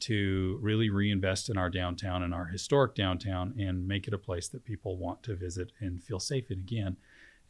to 0.00 0.58
really 0.62 0.90
reinvest 0.90 1.50
in 1.50 1.58
our 1.58 1.70
downtown 1.70 2.22
and 2.22 2.32
our 2.32 2.46
historic 2.46 2.94
downtown 2.94 3.54
and 3.58 3.86
make 3.86 4.08
it 4.08 4.14
a 4.14 4.18
place 4.18 4.48
that 4.48 4.64
people 4.64 4.96
want 4.96 5.22
to 5.22 5.36
visit 5.36 5.72
and 5.80 6.02
feel 6.02 6.18
safe 6.18 6.50
in 6.50 6.58
again. 6.58 6.96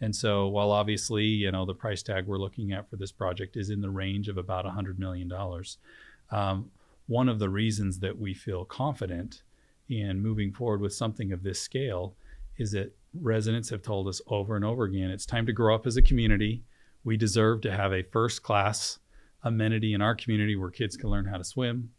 And 0.01 0.17
so, 0.17 0.49
while 0.49 0.71
obviously, 0.71 1.25
you 1.25 1.53
know, 1.53 1.67
the 1.67 1.75
price 1.75 2.03
tag 2.03 2.27
we're 2.27 2.39
looking 2.39 2.73
at 2.73 2.89
for 2.89 2.97
this 2.97 3.13
project 3.13 3.57
is 3.57 3.71
in 3.71 3.81
the 3.81 3.91
range 3.91 4.29
of 4.29 4.39
about 4.39 4.65
$100 4.65 4.99
million, 4.99 5.31
um, 6.31 6.71
one 7.07 7.29
of 7.29 7.39
the 7.39 7.51
reasons 7.51 7.99
that 7.99 8.19
we 8.19 8.33
feel 8.33 8.65
confident 8.65 9.43
in 9.89 10.23
moving 10.23 10.53
forward 10.53 10.81
with 10.81 10.95
something 10.95 11.33
of 11.33 11.43
this 11.43 11.61
scale 11.61 12.15
is 12.57 12.73
that 12.73 12.97
residents 13.21 13.69
have 13.71 13.83
told 13.83 14.07
us 14.07 14.23
over 14.29 14.55
and 14.55 14.65
over 14.65 14.85
again 14.85 15.11
it's 15.11 15.27
time 15.27 15.45
to 15.45 15.53
grow 15.53 15.75
up 15.75 15.87
as 15.87 15.97
a 15.97 16.03
community. 16.03 16.63
We 17.03 17.17
deserve 17.17 17.63
to 17.63 17.73
have 17.73 17.93
a 17.93 18.05
first 18.05 18.43
class 18.43 18.99
amenity 19.43 19.95
in 19.95 20.03
our 20.03 20.15
community 20.15 20.55
where 20.55 20.71
kids 20.71 20.97
can 20.97 21.11
learn 21.11 21.25
how 21.25 21.39
to 21.39 21.45
swim, 21.45 21.91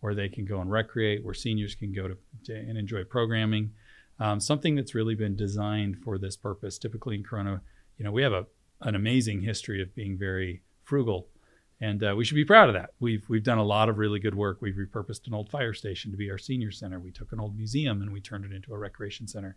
where 0.00 0.14
they 0.14 0.28
can 0.28 0.44
go 0.44 0.60
and 0.60 0.70
recreate, 0.70 1.24
where 1.24 1.34
seniors 1.34 1.74
can 1.74 1.92
go 1.92 2.08
to, 2.08 2.16
to 2.44 2.54
and 2.54 2.76
enjoy 2.76 3.04
programming 3.04 3.70
um, 4.18 4.40
something 4.40 4.74
that's 4.74 4.94
really 4.94 5.14
been 5.14 5.36
designed 5.36 5.98
for 6.02 6.18
this 6.18 6.36
purpose. 6.36 6.78
Typically 6.78 7.16
in 7.16 7.22
Corona, 7.22 7.60
you 7.98 8.04
know, 8.04 8.12
we 8.12 8.22
have 8.22 8.32
a 8.32 8.46
an 8.82 8.94
amazing 8.94 9.40
history 9.40 9.80
of 9.80 9.94
being 9.94 10.18
very 10.18 10.62
frugal, 10.82 11.28
and 11.80 12.04
uh, 12.04 12.14
we 12.16 12.24
should 12.24 12.34
be 12.34 12.44
proud 12.44 12.68
of 12.68 12.74
that. 12.74 12.90
We've 13.00 13.24
we've 13.28 13.42
done 13.42 13.58
a 13.58 13.64
lot 13.64 13.88
of 13.88 13.98
really 13.98 14.18
good 14.18 14.34
work. 14.34 14.58
We've 14.60 14.74
repurposed 14.74 15.26
an 15.26 15.34
old 15.34 15.50
fire 15.50 15.72
station 15.72 16.10
to 16.10 16.16
be 16.16 16.30
our 16.30 16.38
senior 16.38 16.70
center. 16.70 17.00
We 17.00 17.10
took 17.10 17.32
an 17.32 17.40
old 17.40 17.56
museum 17.56 18.02
and 18.02 18.12
we 18.12 18.20
turned 18.20 18.44
it 18.44 18.52
into 18.52 18.74
a 18.74 18.78
recreation 18.78 19.28
center, 19.28 19.56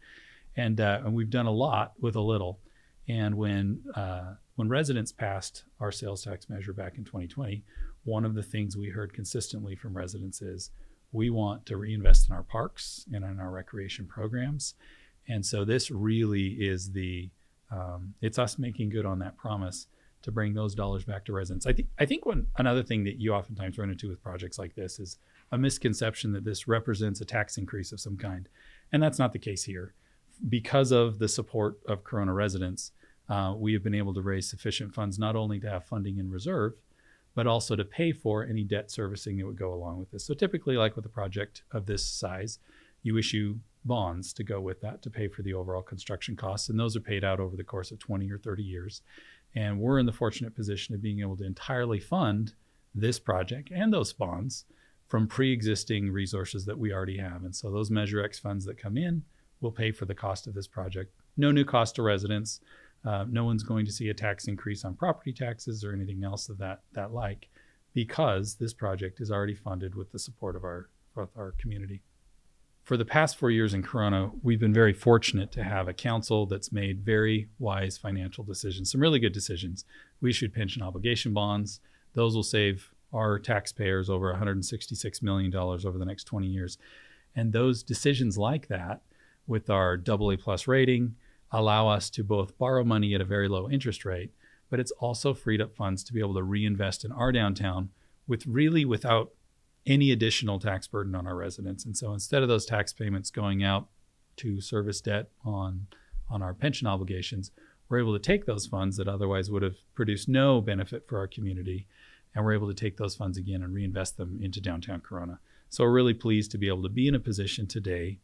and 0.56 0.80
uh, 0.80 1.01
and 1.04 1.13
we've 1.13 1.30
done 1.30 1.48
a 1.48 1.51
lot 1.51 1.94
with 2.00 2.16
a 2.16 2.22
little. 2.22 2.60
And 3.08 3.36
when 3.36 3.82
uh, 3.96 4.36
when 4.56 4.70
residents 4.70 5.12
passed 5.12 5.63
our 5.80 5.92
sales 5.92 6.24
tax 6.24 6.50
measure 6.50 6.74
back 6.74 6.98
in 6.98 7.04
2020, 7.04 7.63
one 8.04 8.25
of 8.25 8.36
the 8.36 8.44
things 8.44 8.78
we 8.78 8.89
heard 8.89 9.13
consistently 9.13 9.75
from 9.75 9.98
residents 9.98 10.42
is 10.42 10.72
we 11.12 11.30
want 11.30 11.66
to 11.66 11.78
reinvest 11.78 12.30
in 12.30 12.36
our 12.36 12.44
parks 12.44 13.06
and 13.12 13.24
in 13.24 13.39
our 13.39 13.51
recreation 13.51 14.06
programs. 14.06 14.75
And 15.28 15.46
so 15.46 15.66
this 15.66 15.92
really 15.92 16.48
is 16.48 16.92
the 16.92 17.30
um, 17.72 18.16
it's 18.22 18.39
us 18.39 18.58
making 18.58 18.89
good 18.89 19.06
on 19.06 19.20
that 19.20 19.38
promise 19.38 19.88
to 20.22 20.32
bring 20.32 20.54
those 20.54 20.75
dollars 20.75 21.06
back 21.06 21.24
to 21.25 21.34
residents. 21.34 21.66
I 21.66 21.74
think 21.74 21.88
I 22.00 22.06
think 22.06 22.25
one 22.25 22.48
another 22.58 22.84
thing 22.84 23.04
that 23.06 23.20
you 23.20 23.34
oftentimes 23.34 23.78
run 23.78 23.89
into 23.89 24.10
with 24.10 24.22
projects 24.22 24.60
like 24.60 24.75
this 24.75 25.00
is 25.00 25.18
a 25.51 25.58
misconception 25.58 26.32
that 26.34 26.44
this 26.44 26.68
represents 26.68 27.22
a 27.22 27.25
tax 27.25 27.58
increase 27.58 27.92
of 27.92 28.00
some 28.00 28.18
kind, 28.18 28.50
and 28.92 29.01
that's 29.01 29.20
not 29.20 29.34
the 29.34 29.39
case 29.39 29.63
here. 29.63 29.94
Because 30.48 30.92
of 30.92 31.20
the 31.20 31.28
support 31.28 31.80
of 31.88 32.04
Corona 32.04 32.34
residents, 32.34 32.92
uh, 33.30 33.54
we 33.56 33.74
have 33.74 33.84
been 33.84 33.96
able 33.96 34.13
to 34.13 34.22
raise 34.22 34.50
sufficient 34.50 34.94
funds 34.94 35.20
not 35.20 35.36
only 35.36 35.60
to 35.60 35.70
have 35.70 35.86
funding 35.86 36.18
in 36.18 36.30
reserve, 36.30 36.74
but 37.36 37.47
also 37.47 37.75
to 37.75 37.86
pay 37.86 38.12
for 38.12 38.45
any 38.45 38.63
debt 38.63 38.91
servicing 38.91 39.38
that 39.38 39.45
would 39.45 39.58
go 39.60 39.73
along 39.73 39.99
with 39.99 40.12
this. 40.12 40.25
So 40.25 40.34
typically, 40.34 40.77
like 40.77 40.95
with 40.95 41.06
a 41.06 41.10
project 41.10 41.63
of 41.71 41.86
this 41.86 42.06
size, 42.06 42.60
you 43.04 43.17
issue 43.17 43.60
bonds 43.86 44.34
to 44.34 44.43
go 44.43 44.60
with 44.60 44.82
that 44.82 45.01
to 45.04 45.10
pay 45.10 45.27
for 45.27 45.41
the 45.41 45.54
overall 45.54 45.82
construction 45.82 46.36
costs, 46.36 46.69
and 46.69 46.80
those 46.80 46.95
are 46.95 47.01
paid 47.01 47.23
out 47.23 47.39
over 47.39 47.56
the 47.56 47.63
course 47.63 47.91
of 47.91 47.99
20 47.99 48.30
or 48.32 48.38
30 48.38 48.63
years. 48.63 49.01
And 49.56 49.80
we're 49.80 49.99
in 49.99 50.06
the 50.06 50.12
fortunate 50.12 50.56
position 50.56 50.93
of 50.93 51.01
being 51.01 51.21
able 51.21 51.38
to 51.38 51.45
entirely 51.45 51.99
fund 51.99 52.54
this 52.93 53.19
project 53.19 53.71
and 53.71 53.91
those 53.91 54.13
bonds 54.13 54.65
from 55.08 55.27
pre-existing 55.27 56.12
resources 56.12 56.65
that 56.65 56.77
we 56.77 56.93
already 56.93 57.17
have. 57.17 57.43
And 57.43 57.56
so 57.56 57.71
those 57.71 57.89
Measure 57.89 58.23
X 58.23 58.38
funds 58.38 58.65
that 58.65 58.77
come 58.77 58.95
in 58.95 59.23
will 59.60 59.71
pay 59.71 59.91
for 59.91 60.06
the 60.06 60.13
cost 60.13 60.45
of 60.45 60.54
this 60.54 60.67
project. 60.67 61.12
No 61.36 61.51
new 61.51 61.65
cost 61.65 61.95
to 61.95 62.04
residents. 62.04 62.60
Uh, 63.05 63.25
no 63.29 63.45
one's 63.45 63.63
going 63.63 63.85
to 63.85 63.91
see 63.91 64.09
a 64.09 64.13
tax 64.13 64.47
increase 64.47 64.83
on 64.83 64.93
property 64.93 65.31
taxes 65.31 65.83
or 65.83 65.93
anything 65.93 66.23
else 66.23 66.49
of 66.49 66.57
that 66.57 66.81
that 66.93 67.13
like, 67.13 67.47
because 67.93 68.55
this 68.55 68.73
project 68.73 69.21
is 69.21 69.31
already 69.31 69.55
funded 69.55 69.95
with 69.95 70.12
the 70.12 70.19
support 70.19 70.55
of 70.55 70.63
our 70.63 70.89
of 71.15 71.29
our 71.38 71.53
community. 71.57 72.01
For 72.83 72.97
the 72.97 73.05
past 73.05 73.38
four 73.38 73.51
years 73.51 73.73
in 73.73 73.83
Corona, 73.83 74.31
we've 74.41 74.59
been 74.59 74.73
very 74.73 74.93
fortunate 74.93 75.51
to 75.51 75.63
have 75.63 75.88
a 75.88 75.93
council 75.93 76.45
that's 76.45 76.71
made 76.71 77.01
very 77.01 77.49
wise 77.59 77.97
financial 77.97 78.43
decisions, 78.43 78.91
some 78.91 79.01
really 79.01 79.19
good 79.19 79.33
decisions. 79.33 79.85
We 80.21 80.31
issued 80.31 80.53
pension 80.53 80.81
obligation 80.81 81.33
bonds; 81.33 81.79
those 82.13 82.35
will 82.35 82.43
save 82.43 82.91
our 83.13 83.39
taxpayers 83.39 84.09
over 84.09 84.29
166 84.31 85.21
million 85.21 85.51
dollars 85.51 85.85
over 85.85 85.97
the 85.97 86.05
next 86.05 86.25
20 86.25 86.47
years, 86.47 86.77
and 87.33 87.53
those 87.53 87.81
decisions 87.81 88.38
like 88.38 88.67
that, 88.67 89.01
with 89.47 89.69
our 89.69 89.97
AA 90.07 90.35
plus 90.38 90.67
rating 90.67 91.15
allow 91.51 91.88
us 91.88 92.09
to 92.12 92.23
both 92.23 92.57
borrow 92.57 92.83
money 92.83 93.13
at 93.15 93.21
a 93.21 93.25
very 93.25 93.47
low 93.47 93.69
interest 93.69 94.05
rate, 94.05 94.31
but 94.69 94.79
it's 94.79 94.91
also 94.91 95.33
freed 95.33 95.62
up 95.62 95.75
funds 95.75 96.03
to 96.03 96.13
be 96.13 96.19
able 96.19 96.35
to 96.35 96.43
reinvest 96.43 97.03
in 97.03 97.12
our 97.12 97.31
downtown 97.31 97.89
with 98.27 98.45
really 98.45 98.85
without 98.85 99.31
any 99.85 100.12
additional 100.12 100.59
tax 100.59 100.88
burden 100.88 101.15
on 101.15 101.25
our 101.25 101.35
residents. 101.35 101.85
And 101.85 101.97
so 101.97 102.13
instead 102.13 102.43
of 102.43 102.49
those 102.49 102.65
tax 102.65 102.93
payments 102.93 103.31
going 103.31 103.63
out 103.63 103.88
to 104.38 104.62
service 104.62 105.01
debt 105.01 105.29
on 105.43 105.88
on 106.31 106.43
our 106.43 106.53
pension 106.53 106.85
obligations, 106.85 107.49
we're 107.89 107.99
able 107.99 108.13
to 108.13 108.19
take 108.19 108.45
those 108.45 108.67
funds 108.67 108.97
that 108.97 109.07
otherwise 109.07 109.49
would 109.49 109.63
have 109.63 109.77
produced 109.95 110.29
no 110.29 110.62
benefit 110.62 111.07
for 111.07 111.17
our 111.17 111.27
community 111.27 111.88
and 112.35 112.45
we're 112.45 112.53
able 112.53 112.67
to 112.67 112.73
take 112.73 112.97
those 112.97 113.15
funds 113.15 113.38
again 113.38 113.63
and 113.63 113.73
reinvest 113.73 114.17
them 114.17 114.39
into 114.41 114.62
downtown 114.62 115.01
Corona. 115.01 115.39
So 115.69 115.83
we're 115.83 115.91
really 115.91 116.13
pleased 116.13 116.51
to 116.51 116.59
be 116.59 116.67
able 116.67 116.83
to 116.83 116.89
be 116.89 117.07
in 117.07 117.15
a 117.15 117.19
position 117.19 117.65
today 117.65 118.19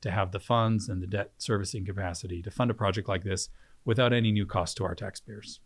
to 0.00 0.10
have 0.10 0.32
the 0.32 0.40
funds 0.40 0.88
and 0.88 1.02
the 1.02 1.06
debt 1.06 1.32
servicing 1.38 1.84
capacity 1.84 2.42
to 2.42 2.50
fund 2.50 2.70
a 2.70 2.74
project 2.74 3.08
like 3.08 3.24
this 3.24 3.48
without 3.84 4.12
any 4.12 4.32
new 4.32 4.46
cost 4.46 4.76
to 4.76 4.84
our 4.84 4.94
taxpayers. 4.94 5.60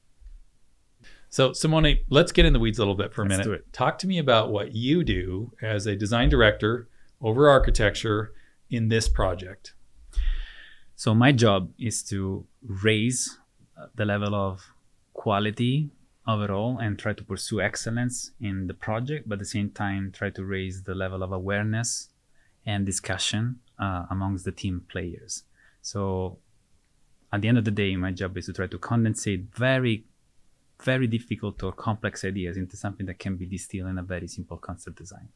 So, 1.28 1.52
Simone, 1.52 1.98
let's 2.08 2.32
get 2.32 2.44
in 2.44 2.52
the 2.52 2.58
weeds 2.58 2.78
a 2.78 2.82
little 2.82 2.96
bit 2.96 3.14
for 3.14 3.22
a 3.22 3.26
let's 3.26 3.46
minute. 3.46 3.72
Talk 3.72 3.98
to 3.98 4.06
me 4.06 4.18
about 4.18 4.50
what 4.50 4.74
you 4.74 5.04
do 5.04 5.52
as 5.62 5.86
a 5.86 5.96
design 5.96 6.28
director 6.28 6.88
over 7.20 7.48
architecture 7.48 8.32
in 8.68 8.88
this 8.88 9.08
project. 9.08 9.74
So, 10.96 11.14
my 11.14 11.32
job 11.32 11.70
is 11.78 12.02
to 12.04 12.46
raise 12.62 13.38
uh, 13.80 13.86
the 13.94 14.04
level 14.04 14.34
of 14.34 14.72
quality 15.14 15.90
overall 16.26 16.78
and 16.78 16.98
try 16.98 17.12
to 17.12 17.24
pursue 17.24 17.60
excellence 17.60 18.32
in 18.40 18.66
the 18.66 18.74
project, 18.74 19.28
but 19.28 19.34
at 19.34 19.38
the 19.40 19.44
same 19.44 19.70
time, 19.70 20.12
try 20.12 20.30
to 20.30 20.44
raise 20.44 20.82
the 20.82 20.94
level 20.94 21.22
of 21.22 21.32
awareness 21.32 22.08
and 22.66 22.84
discussion 22.84 23.60
uh, 23.80 24.06
amongst 24.10 24.44
the 24.44 24.52
team 24.52 24.84
players. 24.88 25.44
So 25.82 26.38
at 27.32 27.40
the 27.40 27.48
end 27.48 27.58
of 27.58 27.64
the 27.64 27.70
day, 27.70 27.96
my 27.96 28.12
job 28.12 28.36
is 28.36 28.46
to 28.46 28.52
try 28.52 28.66
to 28.66 28.78
condensate 28.78 29.54
very, 29.54 30.04
very 30.82 31.06
difficult 31.06 31.62
or 31.62 31.72
complex 31.72 32.24
ideas 32.24 32.56
into 32.56 32.76
something 32.76 33.06
that 33.06 33.18
can 33.18 33.36
be 33.36 33.46
distilled 33.46 33.88
in 33.88 33.98
a 33.98 34.02
very 34.02 34.28
simple 34.28 34.56
concept 34.56 34.96
design. 34.96 35.28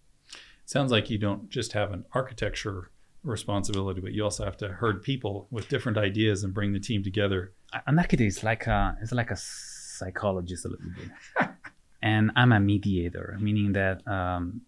Sounds 0.66 0.90
like 0.90 1.11
you 1.11 1.18
don't 1.18 1.50
just 1.50 1.72
have 1.72 1.92
an 1.92 2.04
architecture 2.12 2.90
responsibility, 3.22 4.00
but 4.00 4.12
you 4.12 4.24
also 4.24 4.44
have 4.44 4.57
to 4.59 4.68
herd 4.68 5.02
people 5.02 5.46
with 5.50 5.68
different 5.68 5.98
ideas 5.98 6.44
and 6.44 6.52
bring 6.52 6.72
the 6.72 6.80
team 6.80 7.02
together. 7.02 7.52
An 7.87 7.98
architect 7.98 8.22
is 8.22 8.42
like 8.42 8.66
a 8.66 8.96
is 9.02 9.12
like 9.12 9.30
a 9.30 9.37
psychologist 9.37 10.64
a 10.64 10.68
little 10.68 10.90
bit, 10.96 11.48
and 12.02 12.30
I'm 12.37 12.52
a 12.52 12.61
mediator, 12.61 13.37
meaning 13.40 13.72
that 13.72 14.07
um, 14.07 14.62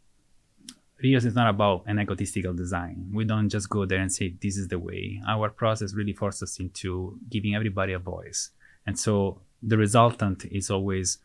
Rios 1.03 1.25
is 1.27 1.35
not 1.35 1.51
about 1.51 1.85
an 1.87 1.99
egotistical 1.99 2.55
design. 2.55 3.11
We 3.13 3.25
don't 3.25 3.51
just 3.51 3.69
go 3.69 3.85
there 3.85 4.01
and 4.01 4.11
say 4.11 4.35
this 4.41 4.57
is 4.57 4.69
the 4.69 4.79
way. 4.79 5.21
Our 5.29 5.51
process 5.51 5.95
really 5.95 6.15
forces 6.15 6.43
us 6.43 6.59
into 6.59 7.19
giving 7.29 7.55
everybody 7.55 7.93
a 7.93 7.99
voice, 7.99 8.51
and 8.87 8.99
so 8.99 9.41
the 9.63 9.77
resultant 9.77 10.45
is 10.47 10.71
always, 10.71 11.19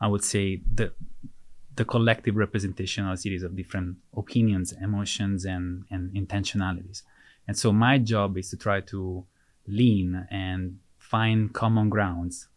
I 0.00 0.08
would 0.08 0.24
say, 0.24 0.62
the 0.74 0.92
the 1.74 1.84
collective 1.84 2.36
representation 2.36 3.06
of 3.06 3.14
a 3.14 3.16
series 3.16 3.42
of 3.42 3.56
different 3.56 3.96
opinions, 4.16 4.72
emotions, 4.72 5.44
and 5.44 5.84
and 5.90 6.10
intentionalities. 6.14 7.02
And 7.46 7.58
so 7.58 7.72
my 7.72 7.98
job 7.98 8.38
is 8.38 8.50
to 8.50 8.56
try 8.56 8.80
to 8.80 9.24
lean 9.66 10.26
and 10.30 10.78
find 10.98 11.52
common 11.52 11.88
grounds 11.88 12.48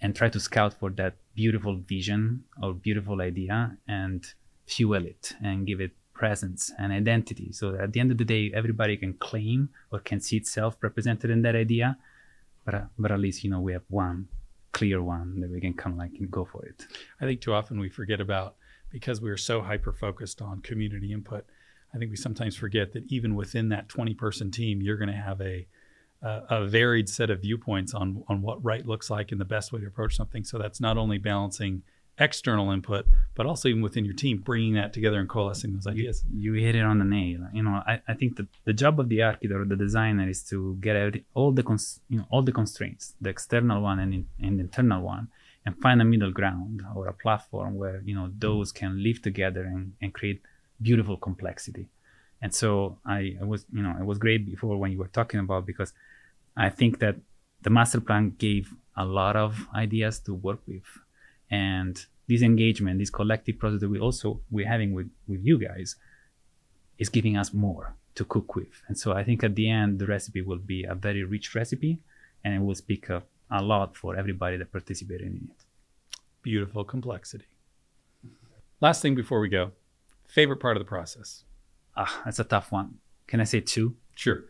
and 0.00 0.14
try 0.14 0.28
to 0.28 0.40
scout 0.40 0.74
for 0.74 0.90
that 0.90 1.14
beautiful 1.34 1.76
vision 1.76 2.44
or 2.62 2.72
beautiful 2.72 3.20
idea 3.20 3.76
and 3.86 4.34
fuel 4.68 5.04
it 5.04 5.34
and 5.42 5.66
give 5.66 5.80
it 5.80 5.92
presence 6.12 6.72
and 6.78 6.92
identity. 6.92 7.52
So 7.52 7.76
at 7.76 7.92
the 7.92 8.00
end 8.00 8.10
of 8.10 8.18
the 8.18 8.24
day, 8.24 8.50
everybody 8.54 8.96
can 8.96 9.14
claim 9.14 9.70
or 9.92 10.00
can 10.00 10.20
see 10.20 10.36
itself 10.36 10.76
represented 10.80 11.30
in 11.30 11.42
that 11.42 11.54
idea. 11.54 11.96
But, 12.64 12.74
uh, 12.74 12.84
but 12.98 13.12
at 13.12 13.20
least, 13.20 13.44
you 13.44 13.50
know, 13.50 13.60
we 13.60 13.72
have 13.72 13.84
one 13.88 14.28
clear 14.72 15.02
one 15.02 15.40
that 15.40 15.50
we 15.50 15.60
can 15.60 15.74
kind 15.74 15.94
of 15.94 15.98
like 15.98 16.12
go 16.30 16.44
for 16.44 16.64
it. 16.64 16.86
I 17.20 17.24
think 17.24 17.40
too 17.40 17.54
often 17.54 17.80
we 17.80 17.88
forget 17.88 18.20
about 18.20 18.56
because 18.90 19.20
we 19.20 19.30
are 19.30 19.36
so 19.36 19.62
hyper 19.62 19.92
focused 19.92 20.42
on 20.42 20.60
community 20.60 21.12
input. 21.12 21.44
I 21.94 21.98
think 21.98 22.10
we 22.10 22.16
sometimes 22.16 22.56
forget 22.56 22.92
that 22.92 23.10
even 23.10 23.34
within 23.34 23.70
that 23.70 23.88
20 23.88 24.14
person 24.14 24.50
team, 24.50 24.82
you're 24.82 24.96
going 24.96 25.08
to 25.08 25.16
have 25.16 25.40
a, 25.40 25.66
a, 26.22 26.42
a 26.50 26.66
varied 26.66 27.08
set 27.08 27.30
of 27.30 27.40
viewpoints 27.40 27.94
on, 27.94 28.22
on 28.28 28.42
what 28.42 28.62
right 28.62 28.86
looks 28.86 29.08
like 29.08 29.32
and 29.32 29.40
the 29.40 29.46
best 29.46 29.72
way 29.72 29.80
to 29.80 29.86
approach 29.86 30.16
something. 30.16 30.44
So 30.44 30.58
that's 30.58 30.80
not 30.80 30.98
only 30.98 31.18
balancing 31.18 31.82
external 32.18 32.70
input, 32.70 33.06
but 33.34 33.46
also 33.46 33.68
even 33.68 33.82
within 33.82 34.04
your 34.04 34.14
team, 34.14 34.38
bringing 34.38 34.74
that 34.74 34.92
together 34.92 35.18
and 35.18 35.28
coalescing 35.28 35.72
those 35.72 35.86
ideas. 35.86 36.24
You, 36.32 36.54
you 36.54 36.64
hit 36.64 36.74
it 36.74 36.84
on 36.84 36.98
the 36.98 37.04
nail. 37.04 37.40
You 37.52 37.62
know, 37.62 37.82
I, 37.86 38.00
I 38.08 38.14
think 38.14 38.36
that 38.36 38.46
the 38.64 38.72
job 38.72 38.98
of 39.00 39.08
the 39.08 39.22
architect 39.22 39.52
or 39.52 39.64
the 39.64 39.76
designer 39.76 40.28
is 40.28 40.42
to 40.44 40.76
get 40.80 40.96
out 40.96 41.14
all 41.34 41.52
the 41.52 41.62
cons- 41.62 42.00
you 42.08 42.18
know 42.18 42.26
all 42.30 42.42
the 42.42 42.52
constraints, 42.52 43.14
the 43.20 43.30
external 43.30 43.82
one 43.82 43.98
and, 43.98 44.12
in, 44.14 44.26
and 44.40 44.58
the 44.58 44.64
internal 44.64 45.02
one, 45.02 45.28
and 45.64 45.76
find 45.80 46.00
a 46.02 46.04
middle 46.04 46.32
ground 46.32 46.82
or 46.94 47.06
a 47.06 47.12
platform 47.12 47.76
where 47.76 48.02
you 48.04 48.14
know 48.14 48.30
those 48.38 48.72
can 48.72 49.02
live 49.02 49.22
together 49.22 49.64
and, 49.64 49.92
and 50.02 50.12
create 50.12 50.42
beautiful 50.80 51.16
complexity. 51.16 51.88
And 52.40 52.54
so 52.54 52.98
I, 53.04 53.36
I 53.40 53.44
was 53.44 53.64
you 53.72 53.82
know 53.82 53.94
it 53.98 54.04
was 54.04 54.18
great 54.18 54.46
before 54.46 54.76
when 54.76 54.92
you 54.92 54.98
were 54.98 55.08
talking 55.08 55.40
about 55.40 55.66
because 55.66 55.92
I 56.56 56.68
think 56.70 56.98
that 56.98 57.16
the 57.62 57.70
master 57.70 58.00
plan 58.00 58.34
gave 58.38 58.74
a 58.96 59.04
lot 59.04 59.36
of 59.36 59.68
ideas 59.74 60.20
to 60.20 60.34
work 60.34 60.60
with 60.66 60.82
and 61.50 62.06
this 62.28 62.42
engagement 62.42 62.98
this 62.98 63.10
collective 63.10 63.58
process 63.58 63.80
that 63.80 63.88
we 63.88 63.98
also 63.98 64.40
we're 64.50 64.68
having 64.68 64.92
with 64.92 65.10
with 65.26 65.44
you 65.44 65.58
guys 65.58 65.96
is 66.98 67.08
giving 67.08 67.36
us 67.36 67.54
more 67.54 67.94
to 68.14 68.24
cook 68.24 68.56
with. 68.56 68.82
And 68.88 68.98
so 68.98 69.12
i 69.12 69.24
think 69.24 69.42
at 69.42 69.54
the 69.54 69.68
end 69.70 69.98
the 69.98 70.06
recipe 70.06 70.42
will 70.42 70.58
be 70.58 70.84
a 70.84 70.94
very 70.94 71.24
rich 71.24 71.54
recipe 71.54 71.98
and 72.44 72.54
it 72.54 72.60
will 72.60 72.74
speak 72.74 73.08
a, 73.08 73.22
a 73.50 73.62
lot 73.62 73.96
for 73.96 74.16
everybody 74.16 74.56
that 74.56 74.72
participated 74.72 75.26
in 75.26 75.48
it. 75.50 75.64
Beautiful 76.42 76.84
complexity. 76.84 77.46
Last 78.80 79.02
thing 79.02 79.14
before 79.14 79.40
we 79.40 79.48
go 79.48 79.72
favorite 80.26 80.60
part 80.60 80.76
of 80.76 80.82
the 80.82 80.88
process? 80.88 81.44
Ah 81.96 82.22
that's 82.24 82.38
a 82.38 82.44
tough 82.44 82.70
one. 82.70 82.98
Can 83.26 83.40
i 83.40 83.44
say 83.44 83.60
two? 83.60 83.96
Sure 84.14 84.44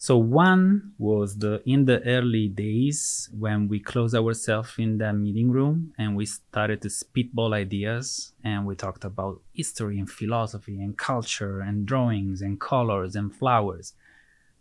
so 0.00 0.16
one 0.16 0.92
was 0.96 1.38
the 1.38 1.60
in 1.66 1.84
the 1.84 2.00
early 2.06 2.46
days 2.46 3.28
when 3.36 3.66
we 3.66 3.80
closed 3.80 4.14
ourselves 4.14 4.74
in 4.78 4.98
the 4.98 5.12
meeting 5.12 5.50
room 5.50 5.92
and 5.98 6.14
we 6.14 6.24
started 6.24 6.80
to 6.82 6.88
spitball 6.88 7.52
ideas 7.52 8.32
and 8.44 8.64
we 8.64 8.76
talked 8.76 9.04
about 9.04 9.40
history 9.52 9.98
and 9.98 10.08
philosophy 10.08 10.80
and 10.80 10.96
culture 10.96 11.60
and 11.60 11.84
drawings 11.84 12.42
and 12.42 12.60
colors 12.60 13.16
and 13.16 13.34
flowers. 13.34 13.94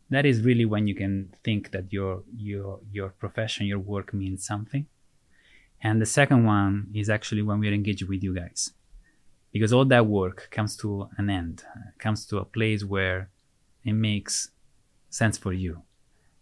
That 0.09 0.25
is 0.25 0.41
really 0.41 0.65
when 0.65 0.87
you 0.87 0.95
can 0.95 1.31
think 1.43 1.69
that 1.69 1.93
your 1.93 2.23
your 2.35 2.79
your 2.91 3.09
profession, 3.09 3.67
your 3.67 3.79
work 3.79 4.15
means 4.15 4.43
something. 4.43 4.87
And 5.83 6.01
the 6.01 6.07
second 6.07 6.45
one 6.45 6.87
is 6.95 7.11
actually 7.11 7.43
when 7.43 7.59
we're 7.59 7.73
engaged 7.73 8.07
with 8.09 8.23
you 8.23 8.33
guys. 8.33 8.71
Because 9.53 9.71
all 9.71 9.85
that 9.85 10.07
work 10.07 10.47
comes 10.49 10.75
to 10.77 11.09
an 11.19 11.29
end, 11.29 11.63
comes 11.99 12.25
to 12.25 12.39
a 12.39 12.45
place 12.45 12.83
where 12.83 13.29
it 13.83 13.93
makes 13.93 14.49
sense 15.17 15.37
for 15.37 15.53
you. 15.53 15.81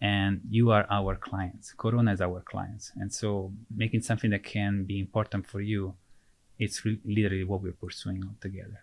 And 0.02 0.42
you 0.50 0.72
are 0.72 0.86
our 0.90 1.16
clients. 1.16 1.74
Corona 1.78 2.12
is 2.14 2.22
our 2.22 2.42
clients. 2.42 2.92
And 2.98 3.12
so 3.12 3.54
making 3.76 4.02
something 4.02 4.30
that 4.32 4.44
can 4.44 4.84
be 4.84 5.00
important 5.00 5.48
for 5.48 5.62
you 5.62 5.96
it's 6.60 6.86
re- 6.86 7.00
literally 7.06 7.44
what 7.44 7.62
we're 7.62 7.74
pursuing 7.74 8.24
together 8.42 8.80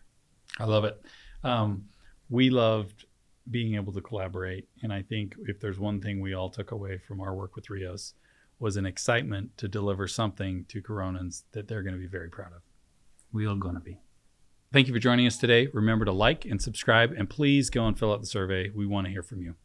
i 0.58 0.64
love 0.64 0.84
it. 0.84 1.00
Um, 1.42 1.86
we 2.28 2.50
loved 2.50 3.06
being 3.50 3.74
able 3.74 3.92
to 3.92 4.00
collaborate. 4.00 4.68
And 4.82 4.92
i 4.92 5.02
think 5.02 5.34
if 5.46 5.58
there's 5.60 5.78
one 5.78 6.00
thing 6.00 6.20
we 6.20 6.34
all 6.34 6.50
took 6.50 6.70
away 6.70 6.98
from 6.98 7.20
our 7.20 7.34
work 7.34 7.56
with 7.56 7.70
rios 7.70 8.14
was 8.58 8.76
an 8.76 8.86
excitement 8.86 9.56
to 9.56 9.66
deliver 9.66 10.06
something 10.06 10.64
to 10.68 10.80
coronans 10.80 11.42
that 11.52 11.66
they're 11.66 11.82
going 11.82 11.96
to 11.96 12.00
be 12.00 12.06
very 12.06 12.30
proud 12.30 12.52
of. 12.52 12.62
We 13.32 13.44
are 13.46 13.56
going 13.56 13.74
to 13.74 13.80
be. 13.80 13.98
Thank 14.72 14.86
you 14.86 14.94
for 14.94 15.00
joining 15.00 15.26
us 15.26 15.36
today. 15.36 15.66
Remember 15.72 16.04
to 16.04 16.12
like 16.12 16.44
and 16.44 16.62
subscribe. 16.62 17.12
And 17.18 17.28
please 17.28 17.70
go 17.70 17.86
and 17.86 17.98
fill 17.98 18.12
out 18.12 18.20
the 18.20 18.26
survey. 18.26 18.70
We 18.72 18.86
want 18.86 19.06
to 19.06 19.10
hear 19.10 19.24
from 19.24 19.42
you 19.42 19.56